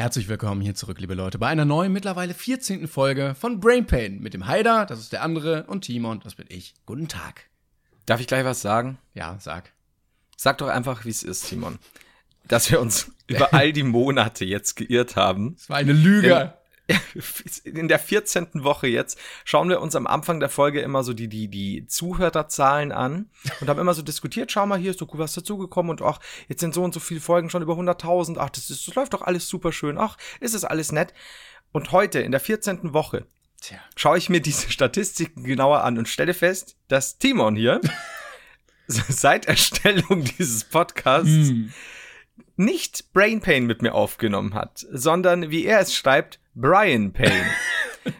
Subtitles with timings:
[0.00, 2.88] Herzlich willkommen hier zurück, liebe Leute, bei einer neuen, mittlerweile 14.
[2.88, 6.46] Folge von Brain Pain mit dem Haider, das ist der andere, und Timon, das bin
[6.48, 6.72] ich.
[6.86, 7.50] Guten Tag.
[8.06, 8.96] Darf ich gleich was sagen?
[9.12, 9.74] Ja, sag.
[10.38, 11.78] Sag doch einfach, wie es ist, Simon.
[12.48, 15.54] Dass wir uns über all die Monate jetzt geirrt haben.
[15.58, 16.54] Es war eine Lüge.
[17.64, 18.48] in der 14.
[18.54, 22.92] Woche jetzt schauen wir uns am Anfang der Folge immer so die, die, die Zuhörerzahlen
[22.92, 23.30] an
[23.60, 26.20] und haben immer so diskutiert, schau mal, hier ist so cool was dazugekommen und ach,
[26.48, 29.14] jetzt sind so und so viele Folgen schon über 100.000, ach, das, ist, das läuft
[29.14, 31.14] doch alles super schön, ach, ist es alles nett.
[31.72, 32.92] Und heute, in der 14.
[32.92, 33.26] Woche,
[33.60, 33.78] Tja.
[33.94, 37.80] schaue ich mir diese Statistiken genauer an und stelle fest, dass Timon hier
[38.86, 41.72] seit Erstellung dieses Podcasts hm.
[42.56, 47.46] nicht Brain Pain mit mir aufgenommen hat, sondern wie er es schreibt, Brian Payne.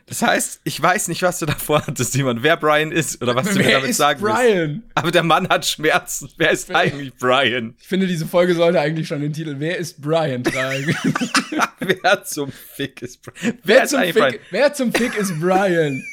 [0.04, 3.48] Das heißt, ich weiß nicht, was du davor hattest, Simon, wer Brian ist oder was
[3.48, 4.68] du wer mir damit sagen Brian?
[4.68, 4.82] willst.
[4.94, 6.30] Aber der Mann hat Schmerzen.
[6.36, 7.74] Wer ist eigentlich Brian?
[7.80, 10.94] Ich finde, diese Folge sollte eigentlich schon den Titel Wer ist Brian tragen.
[11.78, 13.58] wer zum Fick ist Brian?
[13.64, 14.34] Wer, wer zum, Fick, Brian?
[14.50, 16.04] wer zum Fick ist Brian?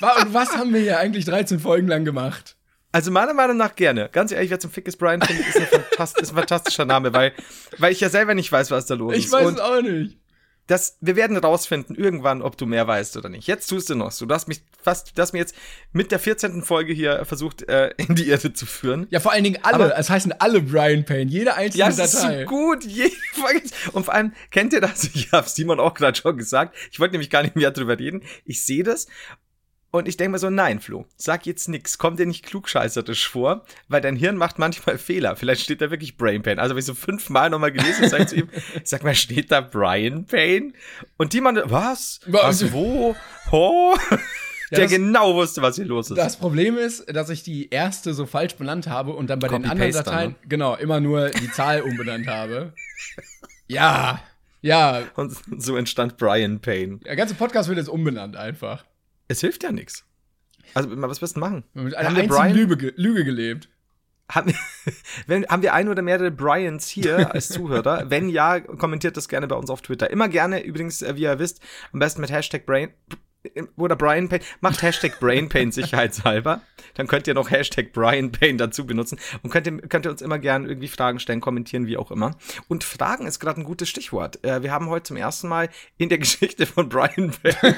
[0.00, 2.56] Und was haben wir hier eigentlich 13 Folgen lang gemacht?
[2.92, 4.08] Also meiner Meinung nach gerne.
[4.10, 7.12] Ganz ehrlich, wer zum Fick ist Brian, finde ich, ist ein, ist ein fantastischer Name,
[7.12, 7.34] weil,
[7.76, 9.26] weil ich ja selber nicht weiß, was da los ist.
[9.26, 10.16] Ich weiß es auch nicht
[10.66, 13.46] das, wir werden rausfinden irgendwann, ob du mehr weißt oder nicht.
[13.46, 14.26] Jetzt tust du noch so.
[14.26, 15.54] Du hast mich fast, du hast mir jetzt
[15.92, 16.62] mit der 14.
[16.62, 19.06] Folge hier versucht, äh, in die Irre zu führen.
[19.10, 19.94] Ja, vor allen Dingen alle.
[19.94, 21.30] Es heißen alle Brian Payne.
[21.30, 22.42] Jede einzelne ja, das Datei.
[22.42, 22.84] Ist so gut.
[22.84, 23.62] Jede Folge.
[23.92, 25.10] Und vor allem, kennt ihr das?
[25.16, 26.76] Ich habe Simon auch gerade schon gesagt.
[26.90, 28.22] Ich wollte nämlich gar nicht mehr drüber reden.
[28.44, 29.06] Ich sehe das
[29.98, 33.64] und ich denke mir so, nein, Flo, sag jetzt nix, komm dir nicht klugscheißerisch vor,
[33.88, 35.36] weil dein Hirn macht manchmal Fehler.
[35.36, 36.58] Vielleicht steht da wirklich Brain Pain.
[36.58, 38.48] Also, wenn ich so fünfmal nochmal gelesen sag ich zu ihm,
[38.84, 40.74] sag mal, steht da Brian Pain?
[41.16, 42.20] Und die Mann, was?
[42.26, 43.16] Was, wo?
[43.50, 43.96] Ho?
[44.70, 46.16] Ja, der das, genau wusste, was hier los ist.
[46.16, 49.62] Das Problem ist, dass ich die erste so falsch benannt habe und dann bei Copy
[49.62, 50.36] den anderen Dateien, ne?
[50.48, 52.72] genau, immer nur die Zahl umbenannt habe.
[53.68, 54.20] Ja,
[54.62, 55.04] ja.
[55.14, 56.98] Und so entstand Brian Payne.
[56.98, 58.84] Der ganze Podcast wird jetzt umbenannt einfach.
[59.28, 60.04] Es hilft ja nichts.
[60.74, 61.64] Also, was wirst du machen?
[61.74, 63.68] Mit einer haben einzigen Lüge, Lüge gelebt.
[64.28, 64.52] Haben,
[65.26, 68.10] wenn, haben wir ein oder mehrere Bryans hier als Zuhörer?
[68.10, 70.10] wenn ja, kommentiert das gerne bei uns auf Twitter.
[70.10, 71.60] Immer gerne, übrigens, äh, wie ihr wisst,
[71.92, 72.90] am besten mit Hashtag Brain,
[73.76, 76.60] oder Brian Payne, macht Hashtag Brain Pain sicherheitshalber.
[76.94, 80.22] Dann könnt ihr noch Hashtag Brian Payne dazu benutzen und könnt ihr, könnt ihr uns
[80.22, 82.36] immer gerne irgendwie Fragen stellen, kommentieren, wie auch immer.
[82.68, 84.44] Und Fragen ist gerade ein gutes Stichwort.
[84.44, 85.68] Äh, wir haben heute zum ersten Mal
[85.98, 87.76] in der Geschichte von Brian Payne,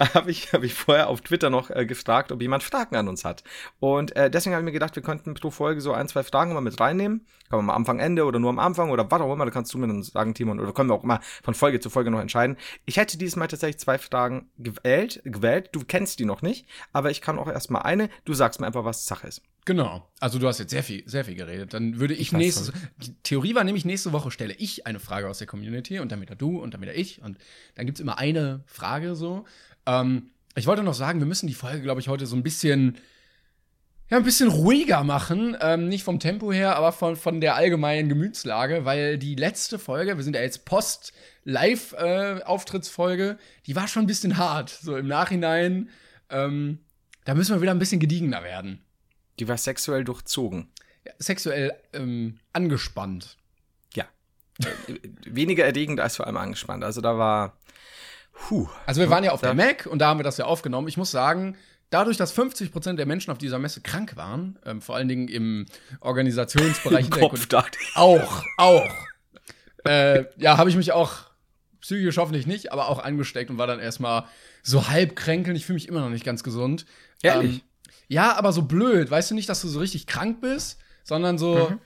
[0.14, 3.24] habe ich, hab ich vorher auf Twitter noch äh, gefragt, ob jemand Fragen an uns
[3.24, 3.44] hat.
[3.80, 6.54] Und äh, deswegen habe ich mir gedacht, wir könnten pro Folge so ein, zwei Fragen
[6.54, 7.26] mal mit reinnehmen.
[7.48, 9.72] Kann man mal Anfang, Ende oder nur am Anfang oder was auch immer, da kannst
[9.72, 12.20] du mir dann sagen, Timon, oder können wir auch immer von Folge zu Folge noch
[12.20, 12.56] entscheiden.
[12.84, 15.70] Ich hätte dieses Mal tatsächlich zwei Fragen Fragen gewählt, gewählt.
[15.72, 18.08] Du kennst die noch nicht, aber ich kann auch erstmal eine.
[18.24, 19.42] Du sagst mir einfach, was Sache ist.
[19.64, 20.08] Genau.
[20.20, 21.74] Also du hast jetzt sehr viel, sehr viel geredet.
[21.74, 22.72] Dann würde ich, ich nächste.
[22.98, 26.20] Die Theorie war nämlich, nächste Woche stelle ich eine Frage aus der Community und dann
[26.20, 27.20] wieder du und dann wieder ich.
[27.22, 27.38] Und
[27.74, 29.44] dann gibt es immer eine Frage so.
[29.86, 32.96] Ähm, ich wollte noch sagen, wir müssen die Folge, glaube ich, heute so ein bisschen
[34.10, 35.56] ja, ein bisschen ruhiger machen.
[35.60, 40.16] Ähm, nicht vom Tempo her, aber von, von der allgemeinen Gemütslage, weil die letzte Folge,
[40.16, 43.36] wir sind ja jetzt Post-Live-Auftrittsfolge, äh,
[43.66, 44.70] die war schon ein bisschen hart.
[44.70, 45.90] So im Nachhinein,
[46.30, 46.78] ähm,
[47.24, 48.82] da müssen wir wieder ein bisschen gediegener werden.
[49.38, 50.72] Die war sexuell durchzogen.
[51.04, 53.36] Ja, sexuell ähm, angespannt.
[53.94, 54.06] Ja.
[55.26, 56.82] Weniger erregend als vor allem angespannt.
[56.82, 57.58] Also da war.
[58.32, 58.68] Puh.
[58.86, 60.88] Also wir waren ja auf der Mac und da haben wir das ja aufgenommen.
[60.88, 61.56] Ich muss sagen,
[61.90, 65.28] dadurch, dass 50 Prozent der Menschen auf dieser Messe krank waren, ähm, vor allen Dingen
[65.28, 65.66] im
[66.00, 67.96] Organisationsbereich Im Kopf, dachte ich.
[67.96, 68.90] auch, auch,
[69.84, 71.28] äh, ja, habe ich mich auch
[71.80, 74.24] psychisch hoffentlich nicht, aber auch angesteckt und war dann erstmal
[74.62, 75.56] so halb kränkeln.
[75.56, 76.84] Ich fühle mich immer noch nicht ganz gesund.
[77.22, 77.56] Ehrlich?
[77.56, 77.60] Ähm,
[78.08, 79.10] ja, aber so blöd.
[79.10, 81.70] Weißt du nicht, dass du so richtig krank bist, sondern so.
[81.70, 81.80] Mhm.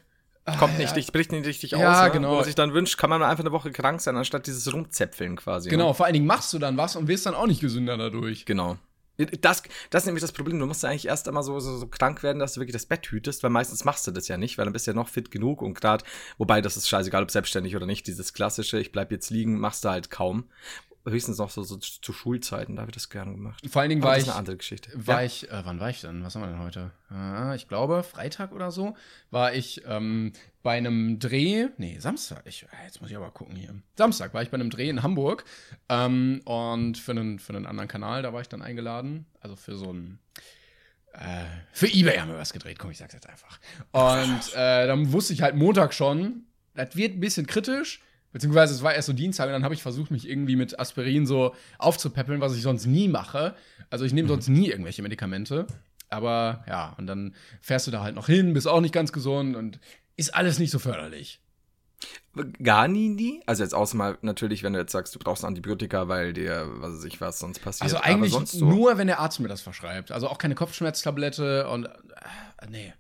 [0.59, 1.03] Kommt nicht, ja.
[1.13, 1.81] bricht nicht richtig aus.
[1.81, 2.11] Ja, ne?
[2.11, 2.31] genau.
[2.31, 5.37] Wenn man sich dann wünscht, kann man einfach eine Woche krank sein, anstatt dieses Rumzäpfeln
[5.37, 5.71] quasi.
[5.71, 5.95] Genau, ne?
[5.95, 8.45] vor allen Dingen machst du dann was und wirst dann auch nicht gesünder dadurch.
[8.45, 8.77] Genau.
[9.19, 10.59] Das, das ist nämlich das Problem.
[10.59, 12.87] Du musst ja eigentlich erst einmal so, so, so krank werden, dass du wirklich das
[12.87, 15.09] Bett hütest, weil meistens machst du das ja nicht, weil dann bist du ja noch
[15.09, 16.05] fit genug und gerade,
[16.39, 19.85] wobei das ist scheißegal, ob selbstständig oder nicht, dieses klassische, ich bleib jetzt liegen, machst
[19.85, 20.45] du halt kaum
[21.05, 23.63] höchstens noch so, so zu Schulzeiten, da wird das gerne gemacht.
[23.69, 24.21] Vor allen Dingen war ich.
[24.21, 24.91] Das ist eine andere Geschichte.
[24.95, 25.27] War ja.
[25.27, 26.25] ich, äh, wann war ich denn?
[26.25, 26.93] Was haben wir denn heute?
[27.11, 28.97] Äh, ich glaube, Freitag oder so,
[29.31, 30.33] war ich ähm,
[30.63, 31.69] bei einem Dreh.
[31.77, 32.43] Nee, Samstag.
[32.47, 33.75] Ich, äh, jetzt muss ich aber gucken hier.
[33.97, 35.45] Samstag war ich bei einem Dreh in Hamburg.
[35.89, 39.27] Ähm, und für einen, für einen anderen Kanal, da war ich dann eingeladen.
[39.41, 40.21] Also für so ein.
[41.15, 43.59] Äh, für eBay haben wir was gedreht, komm, ich sag's jetzt einfach.
[43.91, 48.01] Und äh, dann wusste ich halt Montag schon, das wird ein bisschen kritisch
[48.33, 51.27] Beziehungsweise es war erst so Dienstag und dann habe ich versucht, mich irgendwie mit Aspirin
[51.27, 53.55] so aufzupäppeln, was ich sonst nie mache.
[53.91, 55.67] Also ich nehme sonst nie irgendwelche Medikamente.
[56.09, 59.57] Aber ja, und dann fährst du da halt noch hin, bist auch nicht ganz gesund
[59.57, 59.81] und
[60.17, 61.41] ist alles nicht so förderlich.
[62.63, 63.43] Gar nie, nie?
[63.47, 66.95] Also jetzt außer mal natürlich, wenn du jetzt sagst, du brauchst Antibiotika, weil dir, was
[66.95, 67.83] weiß ich, was sonst passiert.
[67.83, 68.65] Also eigentlich so.
[68.65, 70.11] nur, wenn der Arzt mir das verschreibt.
[70.11, 71.91] Also auch keine Kopfschmerztablette und äh,
[72.71, 72.93] nee.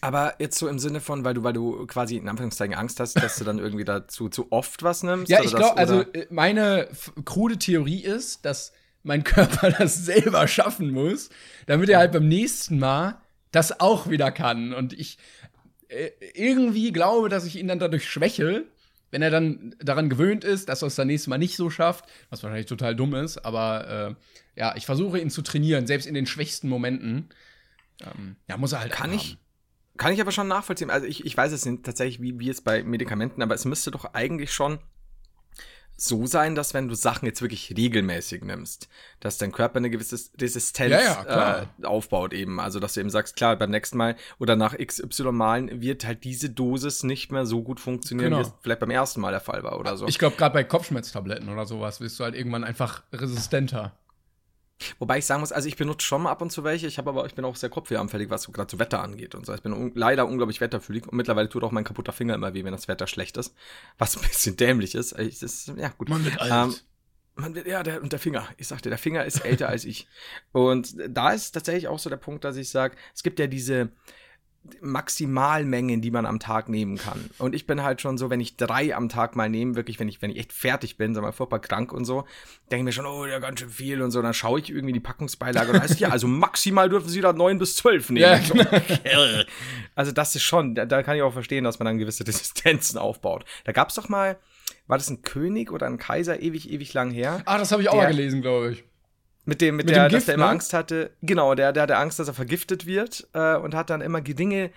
[0.00, 3.14] Aber jetzt so im Sinne von, weil du, weil du quasi in Anführungszeichen Angst hast,
[3.20, 5.28] dass du dann irgendwie dazu zu oft was nimmst?
[5.28, 6.88] Ja, ich das- glaube, also äh, meine
[7.24, 8.72] krude Theorie ist, dass
[9.02, 11.30] mein Körper das selber schaffen muss,
[11.66, 14.72] damit er halt beim nächsten Mal das auch wieder kann.
[14.72, 15.18] Und ich
[15.88, 18.64] äh, irgendwie glaube, dass ich ihn dann dadurch schwäche,
[19.10, 22.04] wenn er dann daran gewöhnt ist, dass er es dann nächstes Mal nicht so schafft,
[22.30, 24.16] was wahrscheinlich total dumm ist, aber
[24.54, 27.30] äh, ja, ich versuche ihn zu trainieren, selbst in den schwächsten Momenten.
[28.02, 29.38] Ähm, ja, muss er halt Kann haben.
[29.98, 30.90] Kann ich aber schon nachvollziehen.
[30.90, 33.90] Also ich, ich weiß es nicht tatsächlich, wie, wie es bei Medikamenten, aber es müsste
[33.90, 34.78] doch eigentlich schon
[36.00, 40.16] so sein, dass wenn du Sachen jetzt wirklich regelmäßig nimmst, dass dein Körper eine gewisse
[40.40, 42.60] Resistenz Ja, ja, äh, aufbaut eben.
[42.60, 46.22] Also dass du eben sagst, klar, beim nächsten Mal oder nach XY Malen wird halt
[46.22, 48.38] diese Dosis nicht mehr so gut funktionieren, Genau.
[48.44, 50.06] wie es vielleicht beim ersten Mal der Fall war oder so.
[50.06, 53.92] Ich glaube, gerade bei Kopfschmerztabletten oder sowas wirst du halt irgendwann einfach resistenter.
[54.98, 57.10] Wobei ich sagen muss, also ich benutze schon mal ab und zu welche, ich habe
[57.10, 59.54] aber, ich bin auch sehr kopfwehranfällig, was so gerade so Wetter angeht und so.
[59.54, 62.64] Ich bin un leider unglaublich wetterfühlig und mittlerweile tut auch mein kaputter Finger immer weh,
[62.64, 63.54] wenn das Wetter schlecht ist.
[63.98, 65.18] Was ein bisschen dämlich ist.
[65.18, 66.08] Ich, das ja gut.
[66.08, 66.74] Man wird alt.
[66.74, 66.74] Ähm,
[67.34, 68.48] man wird, ja, der, und der Finger.
[68.56, 70.08] Ich sagte, der Finger ist älter als ich.
[70.52, 73.90] Und da ist tatsächlich auch so der Punkt, dass ich sage, es gibt ja diese
[74.80, 77.30] Maximalmengen, die man am Tag nehmen kann.
[77.38, 80.08] Und ich bin halt schon so, wenn ich drei am Tag mal nehme, wirklich, wenn
[80.08, 82.24] ich, wenn ich echt fertig bin, sag mal, furchtbar krank und so,
[82.70, 84.20] denke ich mir schon, oh, ja, ganz schön viel und so.
[84.22, 87.58] Dann schaue ich irgendwie die Packungsbeilage und heißt ja, also maximal dürfen sie da neun
[87.58, 88.22] bis zwölf nehmen.
[88.22, 89.44] Ja, okay.
[89.94, 92.98] Also das ist schon, da, da kann ich auch verstehen, dass man dann gewisse Resistenzen
[92.98, 93.44] aufbaut.
[93.64, 94.38] Da gab's doch mal,
[94.86, 97.42] war das ein König oder ein Kaiser ewig, ewig lang her?
[97.46, 98.84] Ah, das habe ich auch mal gelesen, glaube ich.
[99.48, 100.50] Mit dem, mit, Mit der, dem dass Gift, der immer ne?
[100.50, 101.10] Angst hatte.
[101.22, 104.70] Genau, der, der hatte Angst, dass er vergiftet wird äh, und hat dann immer geringe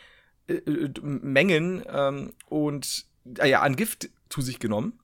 [0.47, 3.03] äh, äh, Mengen ähm, und
[3.37, 4.97] äh, ja, an Gift zu sich genommen,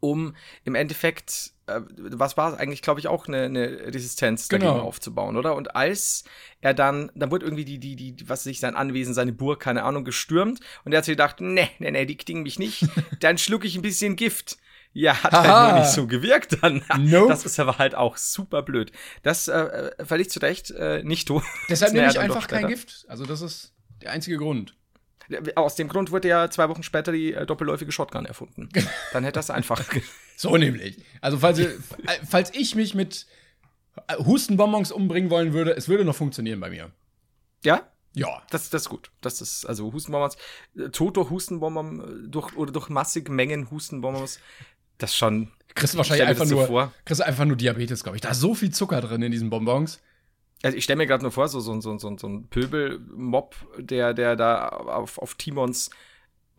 [0.00, 0.34] um
[0.64, 4.84] im Endeffekt, äh, was war es eigentlich, glaube ich, auch eine, eine Resistenz dagegen Genau.
[4.84, 5.54] aufzubauen, oder?
[5.54, 6.24] Und als
[6.60, 9.60] er dann, dann wurde irgendwie die, die, die, was weiß ich, sein Anwesen, seine Burg,
[9.60, 12.86] keine Ahnung, gestürmt und er hat sich gedacht, ne, ne, ne, die kriegen mich nicht,
[13.20, 14.58] dann schluck ich ein bisschen Gift.
[14.94, 16.82] Ja, hat halt nur nicht so gewirkt dann.
[16.98, 17.28] Nope.
[17.28, 18.92] Das ist aber halt auch super blöd.
[19.24, 19.58] Das äh,
[19.98, 21.42] äh, völlig zu Recht äh, nicht du.
[21.68, 22.68] Deshalb nehme ich einfach kein.
[22.68, 23.04] Gift.
[23.08, 24.76] Also, das ist der einzige Grund.
[25.56, 28.68] Aus dem Grund wurde ja zwei Wochen später die äh, doppelläufige Shotgun erfunden.
[29.12, 29.84] Dann hätte das einfach.
[30.36, 30.98] So nämlich.
[31.20, 31.70] Also, falls, äh,
[32.28, 33.26] falls ich mich mit
[34.08, 36.90] äh, Hustenbonbons umbringen wollen würde, es würde noch funktionieren bei mir.
[37.64, 37.88] ja?
[38.16, 38.42] Ja.
[38.50, 39.10] Das, das ist gut.
[39.20, 40.36] Das ist, also Hustenbonbons,
[40.92, 44.38] tot durch Hustenbonbon, durch, oder durch massige Mengen Hustenbonbons,
[44.98, 45.50] das schon.
[45.74, 46.92] Kriegst du wahrscheinlich einfach nur, vor.
[47.04, 48.22] kriegst du einfach nur Diabetes, glaube ich.
[48.22, 50.00] Da ist so viel Zucker drin in diesen Bonbons.
[50.62, 54.14] Also ich stelle mir gerade nur vor, so, so, so, so, so ein Pöbelmob, der,
[54.14, 55.90] der da auf, auf Timons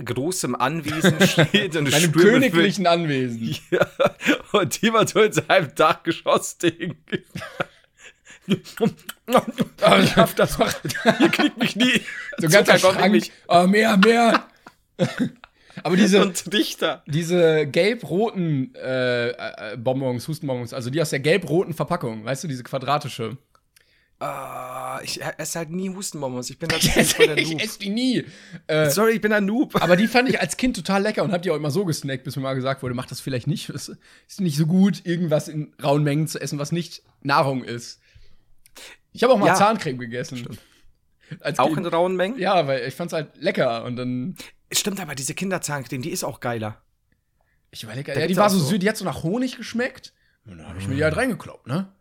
[0.03, 3.39] großem Anwesen steht und einem königlichen Anwesen.
[3.39, 3.61] füllt.
[3.71, 6.97] Ja, und Timon so in seinem Dachgeschoss-Ding.
[8.47, 8.69] ich
[10.13, 10.57] schaff das.
[11.19, 12.01] Ihr kriegt mich nie.
[12.37, 13.13] So ein ganzer Zucker kommt Schrank.
[13.13, 13.31] nicht.
[13.47, 14.47] Oh, mehr, mehr.
[15.83, 17.03] Aber diese, Und Dichter.
[17.07, 22.63] diese gelb-roten äh, äh, Bonbons, Hustenbonbons, also die aus der gelb-roten Verpackung, weißt du, diese
[22.63, 23.37] quadratische.
[24.19, 26.49] Ah, ich esse halt nie Hustenbonbons.
[26.49, 27.61] Ich bin Ich voll der esse, ich Noob.
[27.61, 28.23] esse die nie.
[28.67, 29.75] Äh, Sorry, ich bin ein Noob.
[29.81, 32.23] aber die fand ich als Kind total lecker und hab die auch immer so gesnackt,
[32.23, 33.69] bis mir mal gesagt wurde, mach das vielleicht nicht.
[33.69, 33.89] Es
[34.27, 37.99] ist nicht so gut, irgendwas in rauen Mengen zu essen, was nicht Nahrung ist.
[39.11, 39.55] Ich habe auch mal Ja.
[39.55, 40.47] Zahncreme gegessen.
[41.41, 42.39] Als Auch in rauen Mengen?
[42.39, 44.35] Ja, weil ich fand's halt lecker und dann
[44.75, 46.81] Stimmt, aber diese Kinderzahncreme, die ist auch geiler.
[47.71, 50.13] ich überlege, ja, die war so so- süß, die hat so nach Honig geschmeckt.
[50.45, 51.91] Und dann habe ich mir die halt reingekloppt, ne?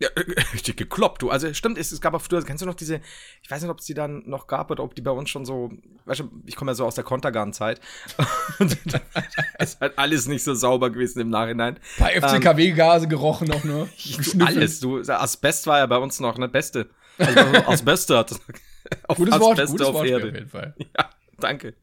[0.00, 0.08] Ja,
[0.54, 1.30] richtig gekloppt, du.
[1.30, 3.00] Also stimmt, es, es gab auch früher, kennst du noch diese,
[3.42, 5.44] ich weiß nicht, ob es die dann noch gab oder ob die bei uns schon
[5.44, 5.72] so,
[6.04, 7.80] weißt du, ich komme ja so aus der Kontergan-Zeit.
[9.58, 11.78] Ist halt alles nicht so sauber gewesen im Nachhinein.
[11.98, 13.88] Ein paar FCKW-Gase gerochen auch nur.
[14.34, 15.00] Du, alles, du.
[15.00, 16.88] Asbest war ja bei uns noch, ne, Beste.
[17.18, 18.30] Also Asbest hat.
[19.08, 20.26] auf Gutes Wort, Asbest gutes auf Wort auf Erde.
[20.26, 20.74] jeden Fall.
[20.96, 21.74] Ja, danke.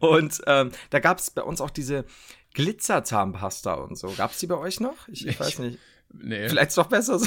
[0.00, 2.04] Und ähm, da gab es bei uns auch diese
[2.54, 4.08] Glitzerzahnpasta und so.
[4.16, 5.08] Gab es die bei euch noch?
[5.08, 5.78] Ich, ich weiß nicht.
[6.12, 6.48] Nee.
[6.48, 7.26] Vielleicht ist doch besser so.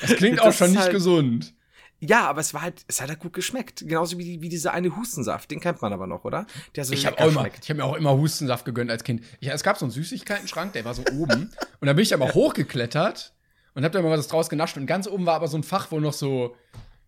[0.00, 1.54] das klingt auch das schon ist nicht halt- gesund.
[2.02, 3.80] Ja, aber es war halt, es hat halt gut geschmeckt.
[3.86, 5.50] Genauso wie, wie dieser eine Hustensaft.
[5.50, 6.46] Den kennt man aber noch, oder?
[6.74, 9.22] Der so Ich habe auch habe mir auch immer Hustensaft gegönnt als Kind.
[9.38, 11.52] Ich, es gab so einen Süßigkeiten-Schrank, der war so oben.
[11.80, 13.34] und dann bin ich aber hochgeklettert
[13.74, 14.78] und habe da immer was draus genascht.
[14.78, 16.56] Und ganz oben war aber so ein Fach, wo noch so,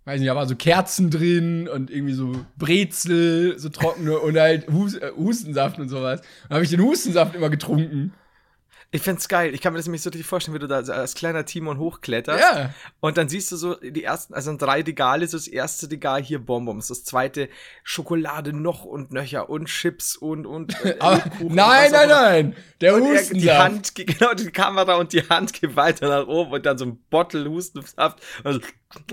[0.05, 4.95] weiß nicht, waren so Kerzen drin und irgendwie so Brezel, so trockene und halt Hus
[4.95, 6.21] äh, Hustensaft und sowas.
[6.49, 8.13] Und habe ich den Hustensaft immer getrunken.
[8.95, 9.55] Ich find's geil.
[9.55, 12.39] Ich kann mir das nämlich so richtig vorstellen, wie du da als kleiner Timon hochkletterst.
[12.41, 12.75] Ja.
[13.01, 16.39] Und dann siehst du so die ersten, also drei Regale, so das erste Regal hier
[16.41, 17.49] Bonbons, das zweite
[17.85, 22.57] Schokolade noch und nöcher und Chips und, und, äh, Lebkuchen und nein, nein, nein.
[22.83, 23.51] Der Und er, die.
[23.51, 26.85] Hand, ge- genau, die Kamera und die Hand geht weiter nach oben und dann so
[26.85, 28.21] ein Bottle Hustensaft.
[28.45, 28.61] Und, so,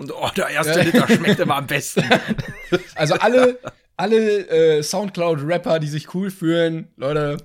[0.01, 0.81] und oh, der erste.
[0.81, 2.03] Liter schmeckt immer am besten.
[2.95, 3.57] Also alle,
[3.95, 7.37] alle äh, Soundcloud-Rapper, die sich cool fühlen, Leute,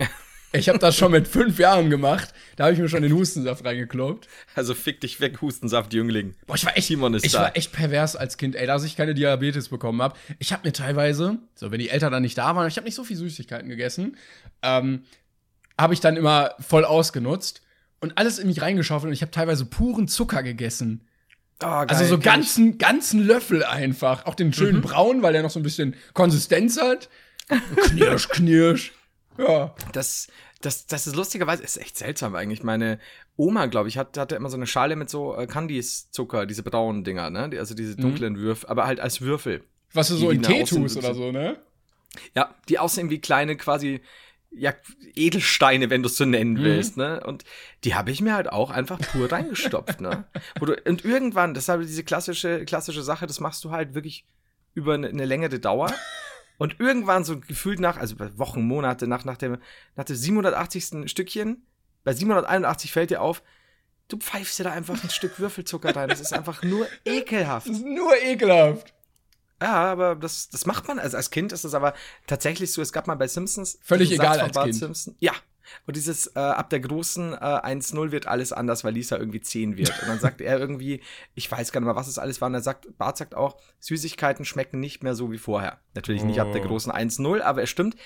[0.54, 2.32] ich habe das schon mit fünf Jahren gemacht.
[2.56, 4.28] Da habe ich mir schon den Hustensaft reingekloppt.
[4.54, 6.34] Also fick dich weg, Hustensaft, Jüngling.
[6.46, 7.40] Boah, ich war echt, Timon ist ich da.
[7.40, 10.16] war echt pervers als Kind, ey, dass ich keine Diabetes bekommen habe.
[10.38, 12.94] Ich habe mir teilweise, so wenn die Eltern dann nicht da waren, ich habe nicht
[12.94, 14.16] so viel Süßigkeiten gegessen,
[14.62, 15.04] ähm,
[15.78, 17.62] habe ich dann immer voll ausgenutzt
[18.00, 21.06] und alles in mich reingeschaufelt und ich habe teilweise puren Zucker gegessen.
[21.62, 22.22] Oh, geil, Also so ich.
[22.22, 24.26] ganzen, ganzen Löffel einfach.
[24.26, 27.08] Auch den schönen braun, weil der noch so ein bisschen Konsistenz hat.
[27.88, 28.92] Knirsch, knirsch.
[29.38, 29.74] Ja.
[29.92, 30.28] Das,
[30.64, 32.62] das, das ist lustigerweise, ist echt seltsam eigentlich.
[32.62, 32.98] Meine
[33.36, 37.04] Oma, glaube ich, hat, hatte immer so eine Schale mit so äh, Candies-Zucker, diese braunen
[37.04, 37.50] Dinger, ne?
[37.50, 39.62] Die, also diese dunklen Würfel, aber halt als Würfel.
[39.92, 41.58] Was du so in Tee tust oder so, ne?
[42.34, 44.00] Ja, die aussehen wie kleine quasi,
[44.50, 44.72] ja,
[45.14, 47.20] Edelsteine, wenn du es so nennen willst, ne?
[47.24, 47.44] Und
[47.82, 50.24] die habe ich mir halt auch einfach pur reingestopft, ne?
[50.58, 53.94] Wo du, und irgendwann, das ist halt diese klassische, klassische Sache, das machst du halt
[53.94, 54.24] wirklich
[54.74, 55.92] über eine, eine längere Dauer.
[56.56, 59.58] Und irgendwann so gefühlt nach, also bei Wochen, Monate nach, nach dem,
[59.96, 61.10] nach dem 780.
[61.10, 61.66] Stückchen,
[62.04, 63.42] bei 781 fällt dir auf,
[64.08, 66.08] du pfeifst dir da einfach ein Stück Würfelzucker rein.
[66.08, 67.68] Das ist einfach nur ekelhaft.
[67.68, 68.94] Das ist nur ekelhaft.
[69.60, 70.98] Ja, aber das, das macht man.
[70.98, 71.94] Also als Kind ist das aber
[72.26, 72.82] tatsächlich so.
[72.82, 73.78] Es gab mal bei Simpsons.
[73.82, 74.76] Völlig egal Satz als Bart Kind.
[74.76, 75.16] Simpson.
[75.20, 75.32] Ja.
[75.86, 79.76] Und dieses äh, ab der großen äh, 1-0 wird alles anders, weil Lisa irgendwie 10
[79.76, 79.90] wird.
[80.02, 81.00] Und dann sagt er irgendwie,
[81.34, 82.48] ich weiß gar nicht mehr, was es alles war.
[82.48, 85.78] Und er sagt, Bart sagt auch, Süßigkeiten schmecken nicht mehr so wie vorher.
[85.94, 86.68] Natürlich nicht ab der Oh.
[86.68, 87.96] großen 1-0, aber es stimmt.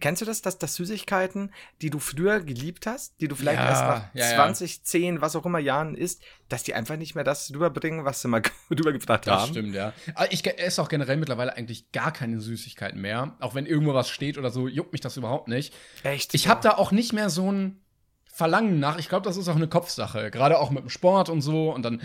[0.00, 3.68] Kennst du das, dass, dass Süßigkeiten, die du früher geliebt hast, die du vielleicht Ja,
[3.68, 4.34] erst nach ja, ja.
[4.36, 8.22] 20, 10, was auch immer Jahren isst, dass die einfach nicht mehr das rüberbringen, was
[8.22, 9.50] sie mal rübergebracht Das haben?
[9.50, 9.92] stimmt, ja.
[10.14, 13.36] Aber ich esse auch generell mittlerweile eigentlich gar keine Süßigkeiten mehr.
[13.40, 15.74] Auch wenn irgendwo was steht oder so, juckt mich das überhaupt nicht.
[16.02, 16.34] Echt?
[16.34, 17.80] Ich habe da auch nicht mehr so ein
[18.24, 18.98] Verlangen nach.
[18.98, 20.30] Ich glaube, das ist auch eine Kopfsache.
[20.30, 21.72] Gerade auch mit dem Sport und so.
[21.72, 22.02] Und dann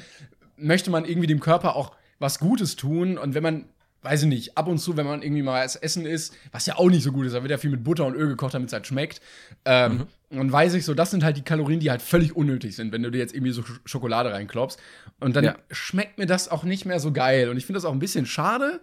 [0.56, 3.18] möchte man irgendwie dem Körper auch was Gutes tun.
[3.18, 3.71] Und wenn man,
[4.04, 6.76] weiß ich nicht, ab und zu, wenn man irgendwie mal das Essen isst, was ja
[6.78, 8.68] auch nicht so gut ist, da wird ja viel mit Butter und Öl gekocht, damit
[8.70, 9.22] es halt schmeckt.
[9.66, 12.92] Ähm, Dann weiß ich so, das sind halt die Kalorien, die halt völlig unnötig sind,
[12.94, 14.80] wenn du dir jetzt irgendwie so Sch- Schokolade reinklopfst.
[15.20, 15.56] Und dann Ja.
[15.70, 17.50] schmeckt mir das auch nicht mehr so geil.
[17.50, 18.82] Und ich finde das auch ein bisschen schade,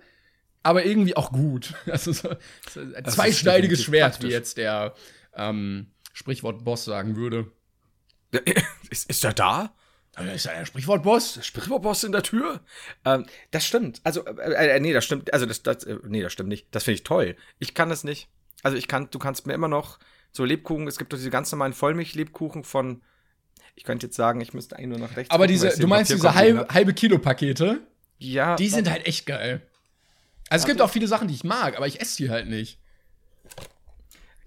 [0.62, 1.74] aber irgendwie auch gut.
[1.86, 2.28] Also so,
[2.70, 4.30] so ein Das zweischneidiges Schwert, wie praktisch.
[4.30, 4.94] jetzt der
[5.34, 7.50] ähm, Sprichwort Boss sagen würde.
[8.90, 9.74] Ist, ist er da?
[10.20, 11.38] Ja, Ist ja der Sprichwort Boss?
[11.44, 12.60] Sprichwort in der Tür.
[13.04, 14.00] Ähm, das stimmt.
[14.04, 15.32] Also, äh, äh, nee, das stimmt.
[15.32, 16.66] Also, das, das, äh, nee, das stimmt nicht.
[16.70, 17.36] Das finde ich toll.
[17.58, 18.28] Ich kann das nicht.
[18.62, 19.98] Also, ich kann, du kannst mir immer noch
[20.32, 23.02] so Lebkuchen, es gibt doch diese ganz normalen Vollmilch-Lebkuchen von,
[23.74, 26.10] ich könnte jetzt sagen, ich müsste eigentlich nur nach rechts Aber gucken, diese, du meinst
[26.10, 27.80] diese halbe, halbe Kilo Pakete,
[28.18, 28.56] Ja.
[28.56, 29.62] die sind halt echt geil.
[30.50, 32.78] Also es gibt auch viele Sachen, die ich mag, aber ich esse die halt nicht.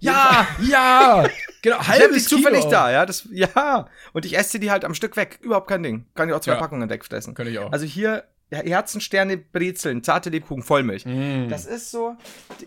[0.02, 1.26] Ja, ja,
[1.62, 2.70] genau, Ich halbes zufällig Kilo.
[2.70, 3.06] da, ja.
[3.06, 3.86] Das, ja.
[4.12, 5.38] Und ich esse die halt am Stück weg.
[5.42, 6.06] Überhaupt kein Ding.
[6.14, 6.58] Kann ich auch zwei Ja.
[6.58, 7.34] Packungen wegfressen.
[7.34, 7.72] Könnte ich auch.
[7.72, 11.06] Also hier Herzensterne, Brezeln, zarte Lebkuchen, Vollmilch.
[11.06, 11.48] Mm.
[11.48, 12.16] Das ist so,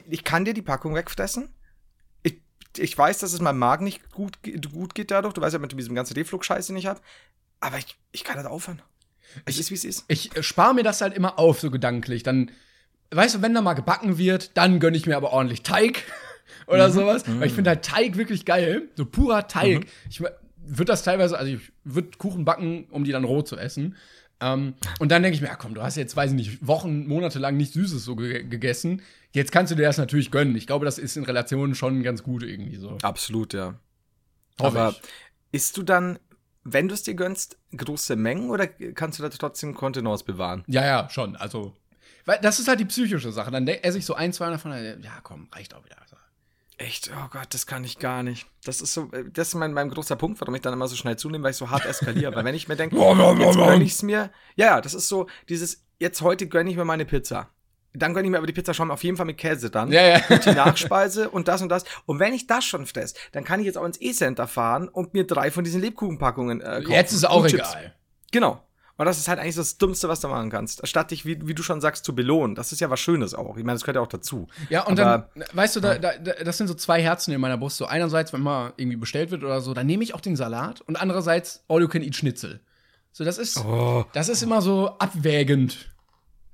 [0.10, 1.50] ich kann dir die Packung wegfressen.
[2.24, 2.38] Ich,
[2.78, 4.40] ich weiß, dass es meinem Magen nicht gut,
[4.74, 5.34] gut geht dadurch.
[5.36, 7.02] Du weißt ja, mit diesem ganzen Reflux-Scheiß, den ich habe.
[7.60, 8.82] Aber ich, ich kann nicht aufhören.
[9.46, 10.06] Es ist, wie es ist.
[10.08, 12.24] ich äh, spare mir das halt immer auf, so gedanklich.
[12.24, 12.50] Dann,
[13.12, 16.04] weißt du, wenn da mal gebacken wird, dann gönne ich mir aber ordentlich Teig
[16.68, 17.24] oder sowas.
[17.28, 18.90] Weil ich finde halt Teig wirklich geil.
[18.96, 19.86] So purer Teig.
[20.10, 23.96] Ich würde das teilweise, also ich würde Kuchen backen, um die dann roh zu essen.
[24.42, 27.08] Ähm, und dann denke ich mir, ja komm, du hast jetzt, weiß ich nicht, Wochen,
[27.08, 29.02] Monate lang nichts Süßes so ge gegessen.
[29.32, 30.56] Jetzt kannst du dir das natürlich gönnen.
[30.56, 32.98] Ich glaube, das ist in Relation schon ganz gut irgendwie so.
[33.02, 33.76] Absolut, ja.
[34.60, 35.02] Hoffe Aber ich.
[35.52, 36.20] isst du dann,
[36.64, 40.64] wenn du es dir gönnst, große Mengen oder kannst du da trotzdem Kontenance bewahren?
[40.68, 41.36] Ja, ja, schon.
[41.36, 41.74] Also,
[42.26, 43.52] weil das ist halt die psychische Sache.
[43.52, 45.96] Dann esse ich so ein, zwei davon, ja komm, reicht auch wieder.
[46.78, 47.10] Echt?
[47.16, 48.48] Oh Gott, das kann ich gar nicht.
[48.66, 50.96] Das ist so, äh, das ist mein, mein großer Punkt, warum ich dann immer so
[50.96, 52.36] schnell zunehme, weil ich so hart eskaliere.
[52.36, 52.96] weil wenn ich mir denke,
[53.40, 56.76] jetzt gönne ich es mir, ja, ja, das ist so dieses, jetzt heute gönne ich
[56.76, 57.50] mir meine Pizza.
[57.94, 59.90] Dann gönne ich mir aber die Pizza schon auf jeden Fall mit Käse dann.
[59.90, 60.38] Ja, ja.
[60.38, 61.86] Die Nachspeise und das und das.
[62.06, 65.14] Und wenn ich das schon fresse, dann kann ich jetzt auch ins E-Center fahren und
[65.14, 66.92] mir drei von diesen Lebkuchenpackungen äh, kaufen.
[66.92, 67.70] Jetzt ist auch Und Chips.
[67.72, 67.96] egal.
[68.32, 68.62] Genau.
[68.98, 70.88] Und das ist halt eigentlich das Dummste, was du machen kannst.
[70.88, 72.56] Statt dich, wie, wie du schon sagst, zu belohnen.
[72.56, 73.58] Das ist ja was Schönes auch.
[73.58, 74.48] Ich meine, das gehört ja auch dazu.
[74.70, 77.42] Ja, und Aber- dann, weißt du, da, da, da, das sind so zwei Herzen in
[77.42, 77.76] meiner Brust.
[77.78, 80.80] So einerseits, wenn mal irgendwie bestellt wird oder so, dann nehme ich auch den Salat
[80.82, 82.62] und andererseits All You Can Eat Schnitzel.
[83.12, 84.06] So, das ist, Oh.
[84.14, 85.94] das ist immer so abwägend.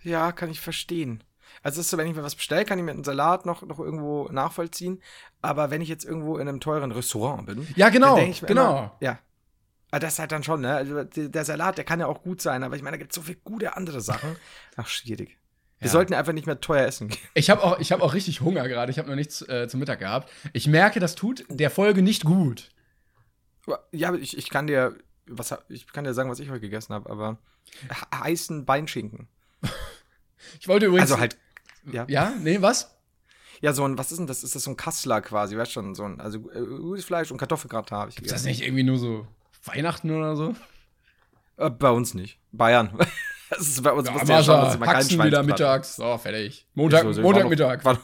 [0.02, 1.24] Ja, kann ich verstehen.
[1.64, 3.78] Also ist so, wenn ich mir was bestelle, kann ich mir einen Salat noch, noch
[3.80, 5.00] irgendwo nachvollziehen.
[5.44, 8.48] Aber wenn ich jetzt irgendwo in einem teuren Restaurant bin, Ja, genau, dann ich mir
[8.48, 8.72] genau.
[8.78, 9.20] Immer, ja.
[9.92, 10.74] Aber das ist halt dann schon, ne?
[10.74, 13.16] Also der Salat, der kann ja auch gut sein, aber ich meine, da gibt es
[13.16, 14.36] so viele gute andere Sachen.
[14.78, 15.38] Ach, schwierig.
[15.80, 15.92] Wir Ja.
[15.92, 17.20] sollten einfach nicht mehr teuer essen gehen.
[17.34, 18.92] Ich habe auch, ich hab auch richtig Hunger gerade.
[18.92, 20.32] Ich habe noch nichts äh, zum Mittag gehabt.
[20.54, 22.70] Ich merke, das tut der Folge nicht gut.
[23.92, 24.96] Ja, aber ich, ich kann dir,
[25.28, 27.38] was, ich kann dir sagen, was ich heute gegessen habe, aber
[27.90, 29.28] he- heißen Beinschinken.
[30.60, 31.12] Ich wollte übrigens.
[31.12, 31.38] Also halt,
[31.92, 32.06] ja.
[32.08, 32.96] Ja, nee, was?
[33.62, 34.44] Ja, so ein, was ist denn das?
[34.44, 37.38] Ist das so ein Kassler quasi, weißt schon, so ein, also äh, gutes Fleisch und
[37.38, 38.48] Kartoffelgratin habe ich Ist das gegessen.
[38.48, 39.28] nicht irgendwie nur so
[39.66, 40.56] Weihnachten oder so?
[41.58, 42.40] Äh, bei uns nicht.
[42.52, 42.98] Bayern.
[43.54, 45.44] Das ist bei uns Ja, musst du ja schauen, dass Mascha, immer kein Haxen wieder
[45.44, 45.98] mittags.
[45.98, 46.66] So, fertig.
[46.74, 47.84] Montag, So, so, Montagmittag.
[47.84, 48.02] War, doch-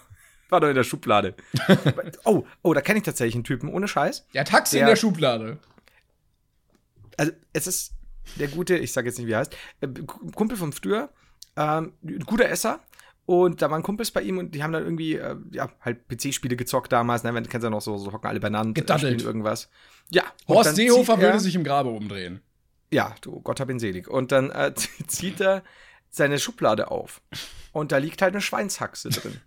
[0.49, 1.35] war, doch in der Schublade.
[2.25, 4.27] oh, oh, da kenne ich tatsächlich einen Typen, ohne Scheiß.
[4.33, 5.57] Der Taxi in Der- der Schublade.
[7.15, 7.93] Also, es ist
[8.35, 9.87] der gute, ich sage jetzt nicht, wie er heißt, äh,
[10.35, 11.09] Kumpel vom früher,
[11.55, 11.93] ähm,
[12.25, 12.81] guter Esser.
[13.27, 16.55] Und da waren Kumpels bei ihm und die haben dann irgendwie, äh, ja, halt PC-Spiele
[16.55, 17.33] gezockt damals, ne?
[17.33, 19.13] Wenn du kennst ja noch so, so hocken alle beieinander, äh, Gedaddelt.
[19.19, 19.69] spielen irgendwas.
[20.09, 20.23] Ja.
[20.47, 22.39] Horst Seehofer er- würde sich im Grabe umdrehen.
[22.89, 24.07] Ja, du, Gott hab ihn selig.
[24.07, 24.73] Und dann äh,
[25.07, 25.61] zieht er
[26.09, 27.21] seine Schublade auf.
[27.73, 29.41] Und da liegt halt eine Schweinshaxe drin.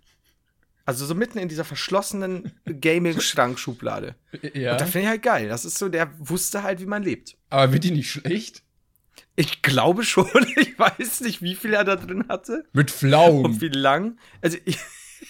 [0.85, 4.15] Also so mitten in dieser verschlossenen Gaming-Schrank-Schublade.
[4.53, 4.73] Ja.
[4.73, 5.47] Und da finde ich halt geil.
[5.49, 7.35] Das ist so, der wusste halt, wie man lebt.
[7.49, 8.61] Aber wird die nicht schlecht?
[9.35, 10.27] Ich glaube schon.
[10.57, 13.61] Ich weiß nicht, wie viel er da drin hatte Mit und Pflaumen.
[13.61, 14.17] wie lang.
[14.41, 14.77] Also ich,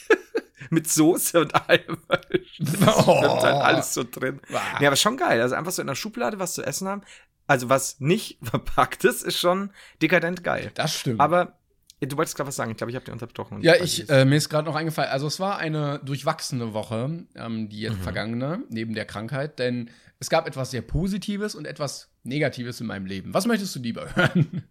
[0.70, 1.98] mit Soße und allem.
[2.60, 3.22] Das Oh.
[3.22, 4.40] halt alles so drin.
[4.80, 5.42] Ja, aber schon geil.
[5.42, 7.02] Also einfach so in der Schublade was zu essen haben.
[7.48, 9.72] Also was nicht verpackt ist, ist schon
[10.02, 10.72] dekadent geil.
[10.76, 11.20] Das stimmt.
[11.20, 11.58] Aber
[12.00, 12.72] du wolltest gerade was sagen.
[12.72, 13.58] Ich glaube, ich habe dir unterbrochen.
[13.58, 16.74] Und ja, weiß ich, äh, mir ist gerade noch eingefallen, also es war eine durchwachsene
[16.74, 17.82] Woche, ähm, die Mhm.
[17.94, 22.88] jetzt vergangene, neben der Krankheit, denn es gab etwas sehr Positives und etwas Negatives in
[22.88, 23.34] meinem Leben.
[23.34, 24.64] Was möchtest du lieber hören?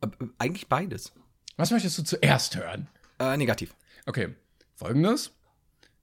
[0.00, 1.12] Äh, Eigentlich beides.
[1.56, 2.88] Was möchtest du zuerst hören?
[3.18, 3.74] Äh, negativ.
[4.04, 4.34] Okay,
[4.74, 5.32] folgendes.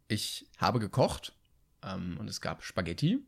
[0.08, 1.34] Ich habe gekocht
[1.84, 3.20] ähm, und es gab Spaghetti.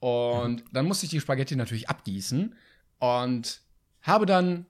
[0.00, 2.54] Und dann musste ich die Spaghetti natürlich abgießen
[2.98, 3.62] und
[4.02, 4.66] habe dann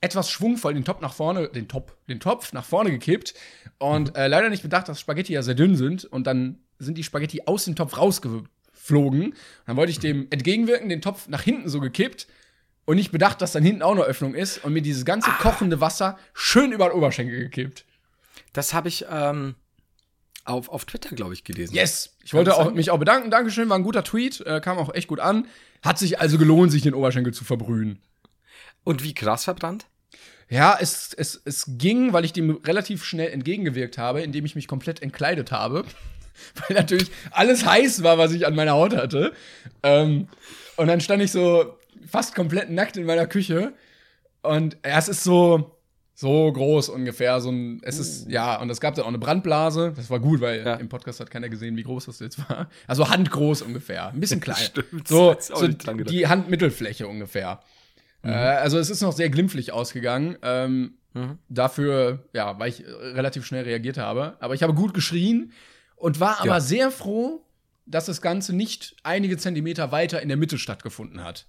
[0.00, 3.34] etwas schwungvoll den Topf nach vorne, den Top, den Topf nach vorne gekippt
[3.78, 7.02] und äh, leider nicht bedacht, dass Spaghetti ja sehr dünn sind und dann sind die
[7.02, 8.48] Spaghetti aus dem Topf rausgeflogen.
[8.90, 9.34] Und
[9.66, 12.26] dann wollte ich dem entgegenwirken, den Topf nach hinten so gekippt
[12.84, 15.80] und nicht bedacht, dass dann hinten auch eine Öffnung ist und mir dieses ganze kochende
[15.80, 17.84] Wasser schön über den Oberschenkel gekippt.
[18.52, 19.54] Das habe ich ähm,
[20.44, 21.74] auf, auf Twitter, glaube ich, gelesen.
[21.74, 22.16] Yes.
[22.22, 23.30] Ich Kann wollte auch, mich auch bedanken.
[23.30, 24.40] Dankeschön, war ein guter Tweet.
[24.40, 25.46] Äh, kam auch echt gut an.
[25.82, 28.00] Hat sich also gelohnt, sich den Oberschenkel zu verbrühen.
[28.84, 29.86] Und wie krass verbrannt?
[30.48, 34.68] Ja, es, es, es ging, weil ich dem relativ schnell entgegengewirkt habe, indem ich mich
[34.68, 35.84] komplett entkleidet habe.
[36.68, 39.32] weil natürlich alles heiß war, was ich an meiner Haut hatte.
[39.82, 40.28] Ähm,
[40.76, 43.72] und dann stand ich so fast komplett nackt in meiner Küche.
[44.42, 45.76] Und ja, es ist so,
[46.14, 47.40] so groß ungefähr.
[47.40, 49.92] So ein, es ist, ja, und es gab dann auch eine Brandblase.
[49.96, 50.74] Das war gut, weil Ja.
[50.74, 52.68] im Podcast hat keiner gesehen, wie groß das jetzt war.
[52.86, 54.08] Also handgroß ungefähr.
[54.12, 54.56] Ein bisschen klein.
[54.58, 57.60] Stimmt, so so die Handmittelfläche ungefähr.
[58.22, 60.36] Äh, also es ist noch sehr glimpflich ausgegangen.
[60.42, 61.38] Ähm, Mhm.
[61.48, 64.36] Dafür, ja, weil ich relativ schnell reagiert habe.
[64.38, 65.50] Aber ich habe gut geschrien
[65.96, 66.60] und war aber Ja.
[66.60, 67.42] sehr froh,
[67.86, 71.46] dass das Ganze nicht einige Zentimeter weiter in der Mitte stattgefunden hat.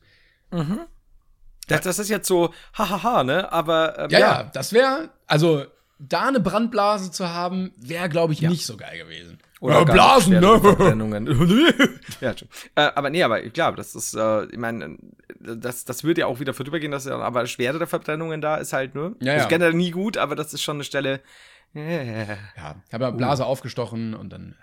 [1.67, 3.51] Das, das ist jetzt so, hahaha, ne?
[3.51, 5.65] Aber ähm, Ja, ja, das wäre, also
[5.99, 9.39] da eine Brandblase zu haben, wäre, glaube ich, nicht so geil gewesen.
[9.59, 10.61] Oder ja, Blasen, schwere ne?
[10.61, 11.27] Verbrennungen.
[12.21, 12.47] ja, schon.
[12.75, 14.97] Äh, aber nee, aber klar, das ist, äh, ich meine,
[15.39, 18.93] das, das würde ja auch wieder vorübergehen, dass ja aber schwerere Verbrennungen da ist halt
[18.93, 19.15] nur.
[19.19, 19.49] Ja, Das ja.
[19.49, 21.21] generell nie gut, aber das ist schon eine Stelle.
[21.73, 24.55] Ja, ich habe ja Blase aufgestochen und dann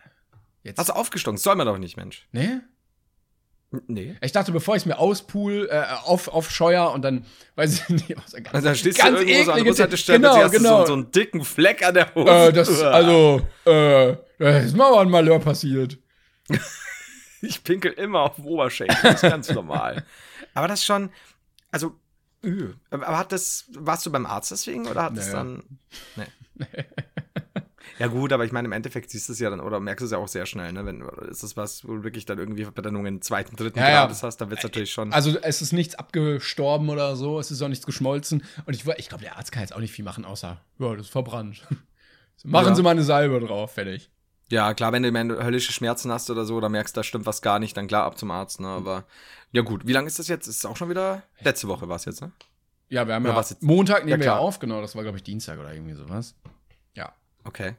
[0.63, 0.79] jetzt.
[0.79, 1.37] Hast du aufgestochen?
[1.37, 2.27] Soll man doch nicht, Mensch.
[2.33, 2.61] Nee?
[3.87, 4.17] Nee.
[4.23, 7.25] Ich dachte, bevor ich es mir auspool, äh, auf, aufscheuer und dann,
[7.57, 10.19] weiß ich nicht, was ganz, Also, da stehst ganz du irgendwo so an der Bushaltestelle,
[10.21, 10.81] genau, plötzlich hast genau.
[10.81, 12.31] so, so einen dicken Fleck an der Hose.
[12.31, 15.99] äh, das, also, äh, das ist mal ein Malheur passiert.
[17.47, 20.03] Ich pinkel immer auf dem Oberschenkel, das ist ganz normal.
[20.55, 21.11] Aber das ist schon,
[21.71, 22.01] also,
[22.43, 22.73] üh.
[22.89, 25.39] aber hat das, warst du beim Arzt deswegen oder hat das Naja.
[25.39, 25.63] dann,
[26.17, 26.25] nee.
[27.99, 30.07] Ja gut, aber ich meine, im Endeffekt siehst du es ja dann, oder merkst du
[30.07, 30.85] es ja auch sehr schnell, ne?
[30.85, 34.01] Wenn, ist das was, wo du wirklich dann irgendwie Verbrennungen zweiten, dritten Ja, ja.
[34.03, 35.13] Grades hast, dann wird es natürlich schon.
[35.13, 38.43] Also, es ist nichts abgestorben oder so, es ist auch nichts geschmolzen.
[38.67, 41.07] Und ich, ich glaube, der Arzt kann jetzt auch nicht viel machen, außer, ja, das
[41.07, 41.63] ist verbrannt.
[42.43, 42.75] Machen Ja.
[42.75, 44.11] Sie mal eine Salbe drauf, fertig.
[44.51, 47.27] Ja, klar, wenn du wenn du höllische Schmerzen hast oder so, oder merkst, da stimmt
[47.27, 48.67] was gar nicht, dann klar ab zum Arzt, ne?
[48.69, 49.05] Aber
[49.53, 50.49] ja gut, wie lange ist das jetzt?
[50.49, 51.23] Ist es auch schon wieder?
[51.41, 52.33] Letzte Woche war es jetzt, ne?
[52.89, 53.63] Ja, wir haben Oder ja was jetzt?
[53.63, 56.35] Montag nehmen Ja, wir ja auf, genau, das war, glaube ich, Dienstag oder irgendwie sowas.
[56.95, 57.13] Ja.
[57.45, 57.75] Okay.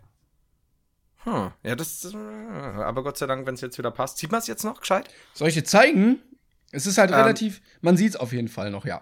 [1.23, 4.17] Hm, ja, das, aber Gott sei Dank, wenn es jetzt wieder passt.
[4.17, 5.09] Sieht man es jetzt noch gescheit?
[5.33, 6.21] Soll ich dir zeigen?
[6.71, 7.17] Es ist halt Ähm.
[7.17, 9.01] relativ, man sieht es auf jeden Fall noch, ja.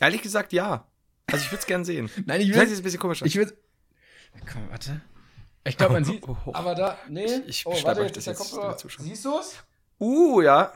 [0.00, 0.86] Ehrlich gesagt, ja.
[1.26, 2.10] Also ich würde es gern sehen.
[2.26, 3.22] Nein, ich Vielleicht ist will, es ein bisschen komisch.
[3.22, 3.56] ich will,
[4.50, 5.00] Komm, warte.
[5.64, 6.22] Ich glaube, man sieht.
[6.26, 6.54] Oh, oh, oh.
[6.54, 6.96] Aber da.
[7.08, 7.24] Nee.
[7.46, 8.76] Ich- ich oh, warte, euch jetzt das jetzt, Zuschauer.
[8.98, 9.56] Siehst du's?
[9.98, 10.72] Uh, ja.